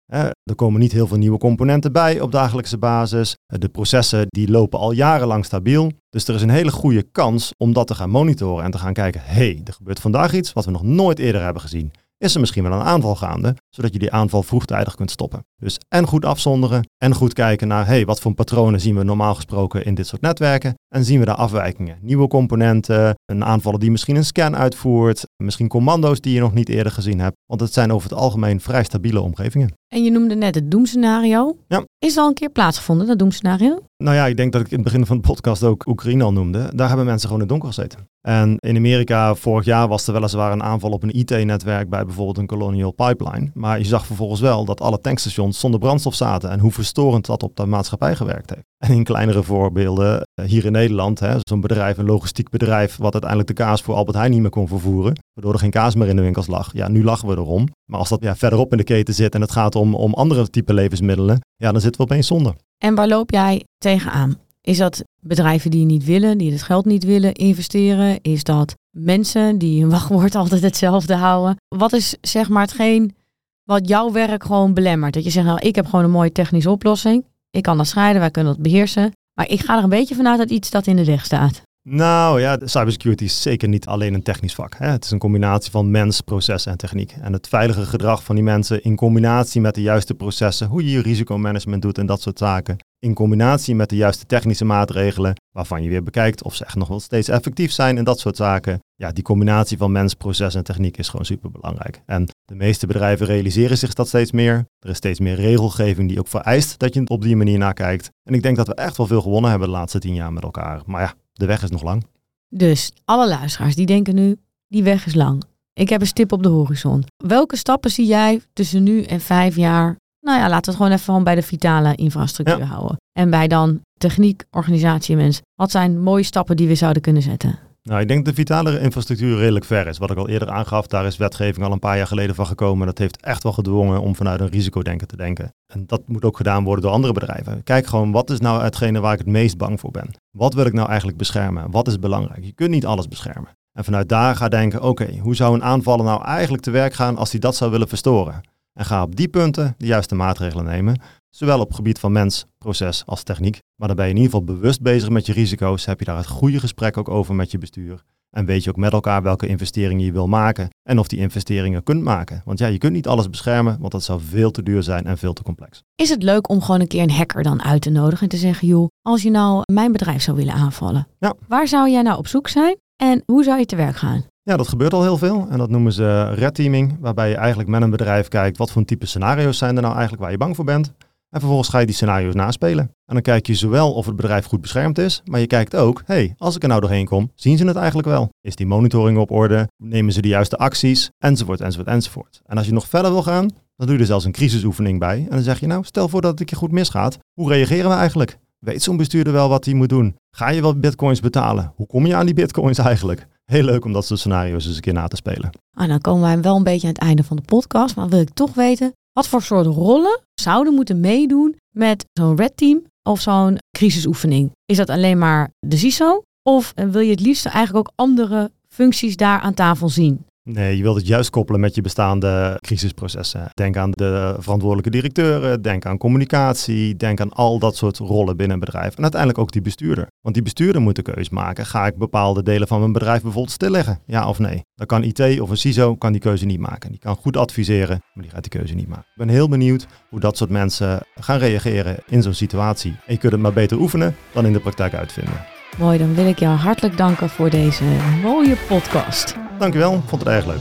Er 0.43 0.55
komen 0.55 0.79
niet 0.79 0.91
heel 0.91 1.07
veel 1.07 1.17
nieuwe 1.17 1.37
componenten 1.37 1.91
bij 1.91 2.19
op 2.19 2.31
dagelijkse 2.31 2.77
basis. 2.77 3.35
De 3.45 3.69
processen 3.69 4.25
die 4.27 4.51
lopen 4.51 4.79
al 4.79 4.91
jarenlang 4.91 5.45
stabiel. 5.45 5.91
Dus 6.09 6.27
er 6.27 6.35
is 6.35 6.41
een 6.41 6.49
hele 6.49 6.71
goede 6.71 7.03
kans 7.11 7.51
om 7.57 7.73
dat 7.73 7.87
te 7.87 7.95
gaan 7.95 8.09
monitoren 8.09 8.65
en 8.65 8.71
te 8.71 8.77
gaan 8.77 8.93
kijken, 8.93 9.21
hé, 9.23 9.33
hey, 9.33 9.61
er 9.63 9.73
gebeurt 9.73 9.99
vandaag 9.99 10.33
iets 10.33 10.53
wat 10.53 10.65
we 10.65 10.71
nog 10.71 10.83
nooit 10.83 11.19
eerder 11.19 11.43
hebben 11.43 11.61
gezien. 11.61 11.91
Is 12.23 12.33
er 12.33 12.39
misschien 12.39 12.63
wel 12.63 12.71
een 12.71 12.85
aanval 12.85 13.15
gaande, 13.15 13.55
zodat 13.69 13.93
je 13.93 13.99
die 13.99 14.11
aanval 14.11 14.43
vroegtijdig 14.43 14.95
kunt 14.95 15.11
stoppen. 15.11 15.45
Dus 15.57 15.77
en 15.87 16.07
goed 16.07 16.25
afzonderen 16.25 16.89
en 16.97 17.13
goed 17.13 17.33
kijken 17.33 17.67
naar, 17.67 17.85
hey, 17.85 18.05
wat 18.05 18.19
voor 18.19 18.33
patronen 18.33 18.79
zien 18.79 18.95
we 18.95 19.03
normaal 19.03 19.35
gesproken 19.35 19.85
in 19.85 19.95
dit 19.95 20.07
soort 20.07 20.21
netwerken 20.21 20.73
en 20.93 21.05
zien 21.05 21.19
we 21.19 21.25
daar 21.25 21.35
afwijkingen. 21.35 21.97
Nieuwe 22.01 22.27
componenten, 22.27 23.15
een 23.25 23.45
aanvaller 23.45 23.79
die 23.79 23.91
misschien 23.91 24.15
een 24.15 24.25
scan 24.25 24.55
uitvoert, 24.55 25.27
misschien 25.43 25.67
commando's 25.67 26.21
die 26.21 26.33
je 26.33 26.39
nog 26.39 26.53
niet 26.53 26.69
eerder 26.69 26.91
gezien 26.91 27.19
hebt. 27.19 27.35
Want 27.45 27.61
het 27.61 27.73
zijn 27.73 27.91
over 27.91 28.09
het 28.09 28.19
algemeen 28.19 28.61
vrij 28.61 28.83
stabiele 28.83 29.21
omgevingen. 29.21 29.73
En 29.87 30.03
je 30.03 30.11
noemde 30.11 30.35
net 30.35 30.55
het 30.55 30.71
doemscenario. 30.71 31.57
Ja. 31.67 31.83
Is 31.99 32.17
al 32.17 32.27
een 32.27 32.33
keer 32.33 32.49
plaatsgevonden, 32.49 33.07
dat 33.07 33.19
doemscenario? 33.19 33.79
Nou 33.97 34.15
ja, 34.15 34.25
ik 34.25 34.37
denk 34.37 34.51
dat 34.51 34.61
ik 34.61 34.67
in 34.67 34.75
het 34.75 34.83
begin 34.83 35.05
van 35.05 35.17
de 35.17 35.27
podcast 35.27 35.63
ook 35.63 35.87
Oekraïne 35.87 36.23
al 36.23 36.33
noemde. 36.33 36.71
Daar 36.75 36.87
hebben 36.87 37.05
mensen 37.05 37.27
gewoon 37.27 37.43
in 37.43 37.49
het 37.49 37.59
donker 37.59 37.73
gezeten. 37.73 38.11
En 38.21 38.55
in 38.59 38.75
Amerika 38.75 39.35
vorig 39.35 39.65
jaar 39.65 39.87
was 39.87 40.07
er 40.07 40.13
weliswaar 40.13 40.51
een 40.51 40.63
aanval 40.63 40.91
op 40.91 41.03
een 41.03 41.17
IT-netwerk 41.17 41.89
bij 41.89 42.05
bijvoorbeeld 42.05 42.37
een 42.37 42.47
Colonial 42.47 42.91
Pipeline. 42.91 43.51
Maar 43.53 43.77
je 43.77 43.85
zag 43.85 44.05
vervolgens 44.05 44.41
wel 44.41 44.65
dat 44.65 44.81
alle 44.81 45.01
tankstations 45.01 45.59
zonder 45.59 45.79
brandstof 45.79 46.15
zaten 46.15 46.49
en 46.49 46.59
hoe 46.59 46.71
verstorend 46.71 47.25
dat 47.25 47.43
op 47.43 47.55
de 47.55 47.65
maatschappij 47.65 48.15
gewerkt 48.15 48.49
heeft. 48.49 48.65
En 48.77 48.91
in 48.91 49.03
kleinere 49.03 49.43
voorbeelden, 49.43 50.27
eh, 50.33 50.45
hier 50.45 50.65
in 50.65 50.71
Nederland, 50.71 50.81
hè, 51.19 51.37
zo'n 51.39 51.61
bedrijf, 51.61 51.97
een 51.97 52.05
logistiek 52.05 52.49
bedrijf, 52.49 52.97
wat 52.97 53.13
uiteindelijk 53.13 53.49
de 53.49 53.63
kaas 53.63 53.81
voor 53.81 53.95
Albert 53.95 54.17
Heijn 54.17 54.31
niet 54.31 54.41
meer 54.41 54.49
kon 54.49 54.67
vervoeren, 54.67 55.19
waardoor 55.33 55.53
er 55.53 55.59
geen 55.59 55.69
kaas 55.69 55.95
meer 55.95 56.07
in 56.07 56.15
de 56.15 56.21
winkels 56.21 56.47
lag. 56.47 56.73
Ja, 56.73 56.87
nu 56.87 57.03
lachen 57.03 57.27
we 57.27 57.37
erom. 57.37 57.67
Maar 57.89 57.99
als 57.99 58.09
dat 58.09 58.21
ja, 58.21 58.35
verderop 58.35 58.71
in 58.71 58.77
de 58.77 58.83
keten 58.83 59.13
zit 59.13 59.35
en 59.35 59.41
het 59.41 59.51
gaat 59.51 59.75
om, 59.75 59.95
om 59.95 60.13
andere 60.13 60.49
type 60.49 60.73
levensmiddelen, 60.73 61.39
ja, 61.55 61.71
dan 61.71 61.81
zitten 61.81 62.01
we 62.01 62.07
opeens 62.11 62.27
zonder. 62.27 62.55
En 62.77 62.95
waar 62.95 63.07
loop 63.07 63.31
jij 63.31 63.63
tegenaan? 63.77 64.37
Is 64.61 64.77
dat 64.77 65.03
bedrijven 65.21 65.71
die 65.71 65.85
niet 65.85 66.05
willen, 66.05 66.37
die 66.37 66.51
het 66.51 66.63
geld 66.63 66.85
niet 66.85 67.03
willen 67.03 67.33
investeren? 67.33 68.21
Is 68.21 68.43
dat 68.43 68.75
mensen 68.89 69.57
die 69.57 69.81
hun 69.81 69.89
wachtwoord 69.97 70.35
altijd 70.35 70.61
hetzelfde 70.61 71.15
houden? 71.15 71.57
Wat 71.67 71.93
is 71.93 72.17
zeg 72.21 72.49
maar 72.49 72.61
hetgeen 72.61 73.15
wat 73.63 73.87
jouw 73.87 74.11
werk 74.11 74.43
gewoon 74.43 74.73
belemmert? 74.73 75.13
Dat 75.13 75.23
je 75.23 75.29
zegt, 75.29 75.45
nou, 75.45 75.59
ik 75.59 75.75
heb 75.75 75.85
gewoon 75.85 76.05
een 76.05 76.11
mooie 76.11 76.31
technische 76.31 76.69
oplossing. 76.69 77.25
Ik 77.49 77.63
kan 77.63 77.77
dat 77.77 77.87
scheiden, 77.87 78.21
wij 78.21 78.31
kunnen 78.31 78.53
dat 78.53 78.61
beheersen. 78.61 79.11
Maar 79.33 79.49
ik 79.49 79.59
ga 79.59 79.77
er 79.77 79.83
een 79.83 79.89
beetje 79.89 80.15
vanuit 80.15 80.37
dat 80.37 80.49
iets 80.49 80.69
dat 80.69 80.87
in 80.87 80.95
de 80.95 81.05
weg 81.05 81.25
staat. 81.25 81.61
Nou 81.89 82.41
ja, 82.41 82.57
cybersecurity 82.63 83.23
is 83.23 83.41
zeker 83.41 83.67
niet 83.67 83.85
alleen 83.85 84.13
een 84.13 84.23
technisch 84.23 84.55
vak. 84.55 84.75
Hè. 84.77 84.87
Het 84.87 85.05
is 85.05 85.11
een 85.11 85.19
combinatie 85.19 85.71
van 85.71 85.91
mens, 85.91 86.21
proces 86.21 86.65
en 86.65 86.77
techniek. 86.77 87.15
En 87.21 87.33
het 87.33 87.47
veilige 87.47 87.85
gedrag 87.85 88.23
van 88.23 88.35
die 88.35 88.43
mensen 88.43 88.83
in 88.83 88.95
combinatie 88.95 89.61
met 89.61 89.75
de 89.75 89.81
juiste 89.81 90.13
processen, 90.13 90.67
hoe 90.67 90.83
je 90.83 90.91
je 90.91 91.01
risicomanagement 91.01 91.81
doet 91.81 91.97
en 91.97 92.05
dat 92.05 92.21
soort 92.21 92.37
zaken. 92.37 92.77
In 92.99 93.13
combinatie 93.13 93.75
met 93.75 93.89
de 93.89 93.95
juiste 93.95 94.25
technische 94.25 94.65
maatregelen, 94.65 95.41
waarvan 95.51 95.83
je 95.83 95.89
weer 95.89 96.03
bekijkt 96.03 96.43
of 96.43 96.55
ze 96.55 96.65
echt 96.65 96.75
nog 96.75 96.87
wel 96.87 96.99
steeds 96.99 97.27
effectief 97.27 97.71
zijn 97.71 97.97
en 97.97 98.03
dat 98.03 98.19
soort 98.19 98.35
zaken. 98.35 98.79
Ja, 99.03 99.11
die 99.11 99.23
combinatie 99.23 99.77
van 99.77 99.91
mens, 99.91 100.13
proces 100.13 100.55
en 100.55 100.63
techniek 100.63 100.97
is 100.97 101.09
gewoon 101.09 101.25
super 101.25 101.51
belangrijk. 101.51 102.01
En 102.05 102.27
de 102.45 102.55
meeste 102.55 102.87
bedrijven 102.87 103.25
realiseren 103.25 103.77
zich 103.77 103.93
dat 103.93 104.07
steeds 104.07 104.31
meer. 104.31 104.65
Er 104.79 104.89
is 104.89 104.97
steeds 104.97 105.19
meer 105.19 105.35
regelgeving 105.35 106.09
die 106.09 106.19
ook 106.19 106.27
vereist 106.27 106.79
dat 106.79 106.93
je 106.93 107.07
op 107.07 107.21
die 107.21 107.35
manier 107.35 107.57
naar 107.57 107.73
kijkt. 107.73 108.09
En 108.23 108.33
ik 108.33 108.41
denk 108.43 108.55
dat 108.57 108.67
we 108.67 108.73
echt 108.73 108.97
wel 108.97 109.07
veel 109.07 109.21
gewonnen 109.21 109.49
hebben 109.49 109.67
de 109.67 109.73
laatste 109.73 109.99
tien 109.99 110.13
jaar 110.13 110.33
met 110.33 110.43
elkaar. 110.43 110.81
Maar 110.85 111.01
ja, 111.01 111.13
de 111.33 111.45
weg 111.45 111.63
is 111.63 111.69
nog 111.69 111.83
lang. 111.83 112.05
Dus 112.49 112.91
alle 113.05 113.27
luisteraars 113.27 113.75
die 113.75 113.85
denken 113.85 114.15
nu, 114.15 114.35
die 114.67 114.83
weg 114.83 115.05
is 115.05 115.13
lang. 115.13 115.43
Ik 115.73 115.89
heb 115.89 116.01
een 116.01 116.07
stip 116.07 116.31
op 116.31 116.43
de 116.43 116.49
horizon. 116.49 117.03
Welke 117.17 117.55
stappen 117.55 117.91
zie 117.91 118.05
jij 118.05 118.41
tussen 118.53 118.83
nu 118.83 119.03
en 119.03 119.19
vijf 119.19 119.55
jaar? 119.55 119.95
Nou 120.19 120.39
ja, 120.39 120.49
laten 120.49 120.63
we 120.65 120.69
het 120.71 120.75
gewoon 120.75 120.91
even 120.91 121.23
bij 121.23 121.35
de 121.35 121.41
vitale 121.41 121.95
infrastructuur 121.95 122.57
Ja. 122.57 122.65
houden. 122.65 122.97
En 123.11 123.29
bij 123.29 123.47
dan 123.47 123.81
techniek, 123.97 124.43
organisatie 124.51 125.15
en 125.15 125.21
mens. 125.21 125.41
Wat 125.55 125.71
zijn 125.71 126.01
mooie 126.01 126.23
stappen 126.23 126.55
die 126.55 126.67
we 126.67 126.75
zouden 126.75 127.01
kunnen 127.01 127.21
zetten? 127.21 127.59
Nou, 127.89 128.01
ik 128.01 128.07
denk 128.07 128.25
dat 128.25 128.35
de 128.35 128.41
vitale 128.41 128.79
infrastructuur 128.79 129.37
redelijk 129.37 129.65
ver 129.65 129.87
is. 129.87 129.97
Wat 129.97 130.11
ik 130.11 130.17
al 130.17 130.29
eerder 130.29 130.49
aangaf, 130.49 130.87
daar 130.87 131.05
is 131.05 131.17
wetgeving 131.17 131.65
al 131.65 131.71
een 131.71 131.79
paar 131.79 131.97
jaar 131.97 132.07
geleden 132.07 132.35
van 132.35 132.45
gekomen. 132.45 132.87
Dat 132.87 132.97
heeft 132.97 133.21
echt 133.21 133.43
wel 133.43 133.51
gedwongen 133.51 134.01
om 134.01 134.15
vanuit 134.15 134.39
een 134.39 134.49
risicodenken 134.49 135.07
te 135.07 135.15
denken. 135.15 135.53
En 135.67 135.83
dat 135.85 136.07
moet 136.07 136.25
ook 136.25 136.37
gedaan 136.37 136.63
worden 136.63 136.83
door 136.83 136.93
andere 136.93 137.13
bedrijven. 137.13 137.63
Kijk 137.63 137.85
gewoon, 137.85 138.11
wat 138.11 138.29
is 138.29 138.39
nou 138.39 138.63
hetgene 138.63 138.99
waar 138.99 139.13
ik 139.13 139.19
het 139.19 139.27
meest 139.27 139.57
bang 139.57 139.79
voor 139.79 139.91
ben? 139.91 140.11
Wat 140.31 140.53
wil 140.53 140.65
ik 140.65 140.73
nou 140.73 140.87
eigenlijk 140.87 141.17
beschermen? 141.17 141.71
Wat 141.71 141.87
is 141.87 141.99
belangrijk? 141.99 142.43
Je 142.43 142.53
kunt 142.53 142.69
niet 142.69 142.85
alles 142.85 143.07
beschermen. 143.07 143.57
En 143.73 143.83
vanuit 143.83 144.09
daar 144.09 144.35
ga 144.35 144.47
denken, 144.47 144.81
oké, 144.81 145.17
hoe 145.17 145.35
zou 145.35 145.53
een 145.53 145.63
aanvaller 145.63 146.05
nou 146.05 146.23
eigenlijk 146.23 146.63
te 146.63 146.71
werk 146.71 146.93
gaan 146.93 147.17
als 147.17 147.31
hij 147.31 147.39
dat 147.39 147.55
zou 147.55 147.71
willen 147.71 147.87
verstoren? 147.87 148.41
En 148.73 148.85
ga 148.85 149.03
op 149.03 149.15
die 149.15 149.27
punten 149.27 149.75
de 149.77 149.85
juiste 149.85 150.15
maatregelen 150.15 150.65
nemen. 150.65 151.01
Zowel 151.35 151.59
op 151.59 151.67
het 151.67 151.75
gebied 151.75 151.99
van 151.99 152.11
mens, 152.11 152.45
proces 152.57 153.03
als 153.05 153.23
techniek. 153.23 153.59
Maar 153.75 153.87
dan 153.87 153.97
ben 153.97 154.05
je 154.05 154.11
in 154.11 154.17
ieder 154.17 154.31
geval 154.31 154.55
bewust 154.55 154.81
bezig 154.81 155.09
met 155.09 155.25
je 155.25 155.33
risico's. 155.33 155.85
Heb 155.85 155.99
je 155.99 156.05
daar 156.05 156.17
het 156.17 156.27
goede 156.27 156.59
gesprek 156.59 156.97
ook 156.97 157.09
over 157.09 157.35
met 157.35 157.51
je 157.51 157.57
bestuur. 157.57 158.03
En 158.29 158.45
weet 158.45 158.63
je 158.63 158.69
ook 158.69 158.75
met 158.75 158.91
elkaar 158.93 159.21
welke 159.21 159.47
investeringen 159.47 160.05
je 160.05 160.11
wil 160.11 160.27
maken. 160.27 160.69
En 160.89 160.99
of 160.99 161.07
die 161.07 161.19
investeringen 161.19 161.83
kunt 161.83 162.03
maken. 162.03 162.41
Want 162.45 162.59
ja, 162.59 162.67
je 162.67 162.77
kunt 162.77 162.93
niet 162.93 163.07
alles 163.07 163.29
beschermen, 163.29 163.77
want 163.79 163.91
dat 163.91 164.03
zou 164.03 164.21
veel 164.21 164.51
te 164.51 164.63
duur 164.63 164.83
zijn 164.83 165.05
en 165.05 165.17
veel 165.17 165.33
te 165.33 165.43
complex. 165.43 165.81
Is 165.95 166.09
het 166.09 166.23
leuk 166.23 166.49
om 166.49 166.61
gewoon 166.61 166.81
een 166.81 166.87
keer 166.87 167.01
een 167.03 167.11
hacker 167.11 167.43
dan 167.43 167.63
uit 167.63 167.81
te 167.81 167.89
nodigen 167.89 168.21
en 168.23 168.29
te 168.29 168.37
zeggen, 168.37 168.67
joh, 168.67 168.87
als 169.01 169.21
je 169.21 169.29
nou 169.31 169.61
mijn 169.71 169.91
bedrijf 169.91 170.21
zou 170.21 170.37
willen 170.37 170.53
aanvallen, 170.53 171.07
Ja. 171.19 171.33
waar 171.47 171.67
zou 171.67 171.89
jij 171.89 172.01
nou 172.01 172.17
op 172.17 172.27
zoek 172.27 172.47
zijn 172.47 172.77
en 172.95 173.23
hoe 173.25 173.43
zou 173.43 173.59
je 173.59 173.65
te 173.65 173.75
werk 173.75 173.95
gaan? 173.95 174.23
Ja, 174.43 174.57
dat 174.57 174.67
gebeurt 174.67 174.93
al 174.93 175.01
heel 175.03 175.17
veel. 175.17 175.47
En 175.49 175.57
dat 175.57 175.69
noemen 175.69 175.91
ze 175.93 176.33
red 176.33 176.55
teaming. 176.55 176.97
Waarbij 176.99 177.29
je 177.29 177.35
eigenlijk 177.35 177.69
met 177.69 177.81
een 177.81 177.89
bedrijf 177.89 178.27
kijkt 178.27 178.57
wat 178.57 178.71
voor 178.71 178.85
type 178.85 179.05
scenario's 179.05 179.57
zijn 179.57 179.75
er 179.75 179.81
nou 179.81 179.93
eigenlijk 179.93 180.21
waar 180.23 180.31
je 180.31 180.37
bang 180.37 180.55
voor 180.55 180.65
bent. 180.65 180.93
En 181.33 181.39
vervolgens 181.39 181.69
ga 181.69 181.79
je 181.79 181.85
die 181.85 181.95
scenario's 181.95 182.33
naspelen. 182.33 182.83
En 183.05 183.13
dan 183.13 183.21
kijk 183.21 183.47
je 183.47 183.55
zowel 183.55 183.93
of 183.93 184.05
het 184.05 184.15
bedrijf 184.15 184.45
goed 184.45 184.61
beschermd 184.61 184.97
is, 184.97 185.21
maar 185.25 185.39
je 185.39 185.47
kijkt 185.47 185.75
ook, 185.75 186.01
hey, 186.05 186.35
als 186.37 186.55
ik 186.55 186.61
er 186.61 186.67
nou 186.67 186.81
doorheen 186.81 187.05
kom, 187.05 187.31
zien 187.35 187.57
ze 187.57 187.65
het 187.65 187.75
eigenlijk 187.75 188.07
wel? 188.07 188.29
Is 188.41 188.55
die 188.55 188.65
monitoring 188.65 189.17
op 189.17 189.31
orde? 189.31 189.67
Nemen 189.77 190.13
ze 190.13 190.21
de 190.21 190.27
juiste 190.27 190.57
acties? 190.57 191.09
Enzovoort, 191.17 191.61
enzovoort, 191.61 191.87
enzovoort. 191.87 192.41
En 192.45 192.57
als 192.57 192.65
je 192.65 192.73
nog 192.73 192.87
verder 192.87 193.11
wil 193.11 193.23
gaan, 193.23 193.49
Dan 193.75 193.85
doe 193.87 193.95
je 193.95 194.01
er 194.01 194.07
zelfs 194.07 194.25
een 194.25 194.31
crisisoefening 194.31 194.99
bij. 194.99 195.17
En 195.17 195.29
dan 195.29 195.41
zeg 195.41 195.59
je, 195.59 195.67
nou, 195.67 195.83
stel 195.83 196.09
voor 196.09 196.21
dat 196.21 196.39
het 196.39 196.47
keer 196.47 196.57
goed 196.57 196.71
misgaat. 196.71 197.17
Hoe 197.33 197.49
reageren 197.49 197.89
we 197.89 197.95
eigenlijk? 197.95 198.37
Weet 198.59 198.83
zo'n 198.83 198.97
bestuurder 198.97 199.33
wel 199.33 199.49
wat 199.49 199.65
hij 199.65 199.73
moet 199.73 199.89
doen? 199.89 200.15
Ga 200.31 200.49
je 200.49 200.61
wel 200.61 200.79
bitcoins 200.79 201.19
betalen? 201.19 201.73
Hoe 201.75 201.87
kom 201.87 202.05
je 202.05 202.15
aan 202.15 202.25
die 202.25 202.35
bitcoins 202.35 202.77
eigenlijk? 202.77 203.27
Heel 203.45 203.63
leuk 203.63 203.85
om 203.85 203.93
dat 203.93 204.05
soort 204.05 204.19
scenario's 204.19 204.65
eens 204.65 204.75
een 204.75 204.81
keer 204.81 204.93
na 204.93 205.07
te 205.07 205.15
spelen. 205.15 205.49
Ah, 205.77 205.87
dan 205.87 206.01
komen 206.01 206.21
wij 206.21 206.41
wel 206.41 206.55
een 206.55 206.63
beetje 206.63 206.87
aan 206.87 206.93
het 206.93 207.01
einde 207.01 207.23
van 207.23 207.37
de 207.37 207.43
podcast. 207.43 207.95
Maar 207.95 208.09
wil 208.09 208.19
ik 208.19 208.29
toch 208.33 208.53
weten, 208.53 208.93
wat 209.13 209.27
voor 209.27 209.41
soort 209.41 209.65
rollen 209.65 210.21
zouden 210.33 210.73
moeten 210.73 210.99
meedoen 210.99 211.55
met 211.75 212.05
zo'n 212.13 212.35
red 212.35 212.57
team 212.57 212.83
of 213.09 213.21
zo'n 213.21 213.57
crisisoefening? 213.77 214.51
Is 214.65 214.77
dat 214.77 214.89
alleen 214.89 215.17
maar 215.17 215.49
de 215.59 215.77
CISO? 215.77 216.21
Of 216.49 216.71
eh, 216.75 216.87
wil 216.87 217.01
je 217.01 217.11
het 217.11 217.19
liefst 217.19 217.45
eigenlijk 217.45 217.87
ook 217.87 217.93
andere 217.95 218.51
functies 218.67 219.15
daar 219.15 219.39
aan 219.39 219.53
tafel 219.53 219.89
zien? 219.89 220.25
Nee, 220.43 220.77
je 220.77 220.83
wilt 220.83 220.95
het 220.95 221.07
juist 221.07 221.29
koppelen 221.29 221.61
met 221.61 221.75
je 221.75 221.81
bestaande 221.81 222.57
crisisprocessen. 222.59 223.49
Denk 223.53 223.77
aan 223.77 223.91
de 223.91 224.35
verantwoordelijke 224.39 224.89
directeuren, 224.89 225.61
denk 225.61 225.85
aan 225.85 225.97
communicatie, 225.97 226.95
denk 226.95 227.19
aan 227.19 227.33
al 227.33 227.59
dat 227.59 227.75
soort 227.75 227.97
rollen 227.97 228.37
binnen 228.37 228.53
een 228.53 228.65
bedrijf. 228.65 228.95
En 228.95 229.01
uiteindelijk 229.01 229.39
ook 229.39 229.51
die 229.51 229.61
bestuurder. 229.61 230.07
Want 230.21 230.35
die 230.35 230.43
bestuurder 230.43 230.81
moet 230.81 230.95
de 230.95 231.01
keus 231.01 231.29
maken. 231.29 231.65
Ga 231.65 231.87
ik 231.87 231.97
bepaalde 231.97 232.43
delen 232.43 232.67
van 232.67 232.79
mijn 232.79 232.91
bedrijf 232.91 233.21
bijvoorbeeld 233.21 233.53
stilleggen? 233.53 233.99
Ja 234.05 234.27
of 234.27 234.39
nee? 234.39 234.61
Dan 234.75 234.87
kan 234.87 235.03
IT 235.03 235.39
of 235.39 235.49
een 235.49 235.57
CISO 235.57 235.95
kan 235.95 236.11
die 236.11 236.21
keuze 236.21 236.45
niet 236.45 236.59
maken. 236.59 236.89
Die 236.89 236.99
kan 236.99 237.15
goed 237.15 237.37
adviseren, 237.37 238.01
maar 238.13 238.23
die 238.23 238.33
gaat 238.33 238.43
die 238.43 238.59
keuze 238.59 238.73
niet 238.73 238.87
maken. 238.87 239.05
Ik 239.11 239.17
ben 239.17 239.29
heel 239.29 239.49
benieuwd 239.49 239.87
hoe 240.09 240.19
dat 240.19 240.37
soort 240.37 240.49
mensen 240.49 240.99
gaan 241.15 241.37
reageren 241.37 241.97
in 242.07 242.21
zo'n 242.21 242.33
situatie. 242.33 242.91
En 242.91 243.13
je 243.13 243.17
kunt 243.17 243.31
het 243.31 243.41
maar 243.41 243.53
beter 243.53 243.79
oefenen 243.79 244.15
dan 244.31 244.45
in 244.45 244.53
de 244.53 244.59
praktijk 244.59 244.93
uitvinden. 244.93 245.52
Mooi, 245.77 245.97
dan 245.97 246.15
wil 246.15 246.27
ik 246.27 246.39
jou 246.39 246.55
hartelijk 246.55 246.97
danken 246.97 247.29
voor 247.29 247.49
deze 247.49 247.83
mooie 248.21 248.55
podcast. 248.67 249.35
Dankjewel, 249.59 250.03
vond 250.05 250.21
het 250.21 250.31
erg 250.31 250.45
leuk. 250.45 250.59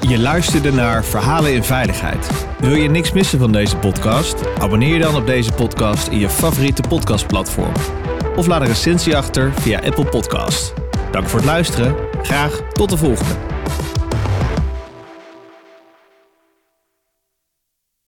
Je 0.00 0.18
luisterde 0.18 0.72
naar 0.72 1.04
Verhalen 1.04 1.54
in 1.54 1.64
Veiligheid. 1.64 2.46
Wil 2.58 2.74
je 2.74 2.90
niks 2.90 3.12
missen 3.12 3.38
van 3.38 3.52
deze 3.52 3.76
podcast? 3.76 4.58
Abonneer 4.58 4.94
je 4.94 5.00
dan 5.00 5.16
op 5.16 5.26
deze 5.26 5.52
podcast 5.52 6.08
in 6.08 6.18
je 6.18 6.28
favoriete 6.28 6.82
podcastplatform. 6.88 7.72
Of 8.36 8.46
laat 8.46 8.60
een 8.60 8.66
recensie 8.66 9.16
achter 9.16 9.52
via 9.52 9.80
Apple 9.80 10.04
Podcast. 10.04 10.72
Dank 11.10 11.28
voor 11.28 11.38
het 11.38 11.48
luisteren. 11.48 11.94
Graag 12.22 12.60
tot 12.72 12.90
de 12.90 12.96
volgende. 12.96 13.57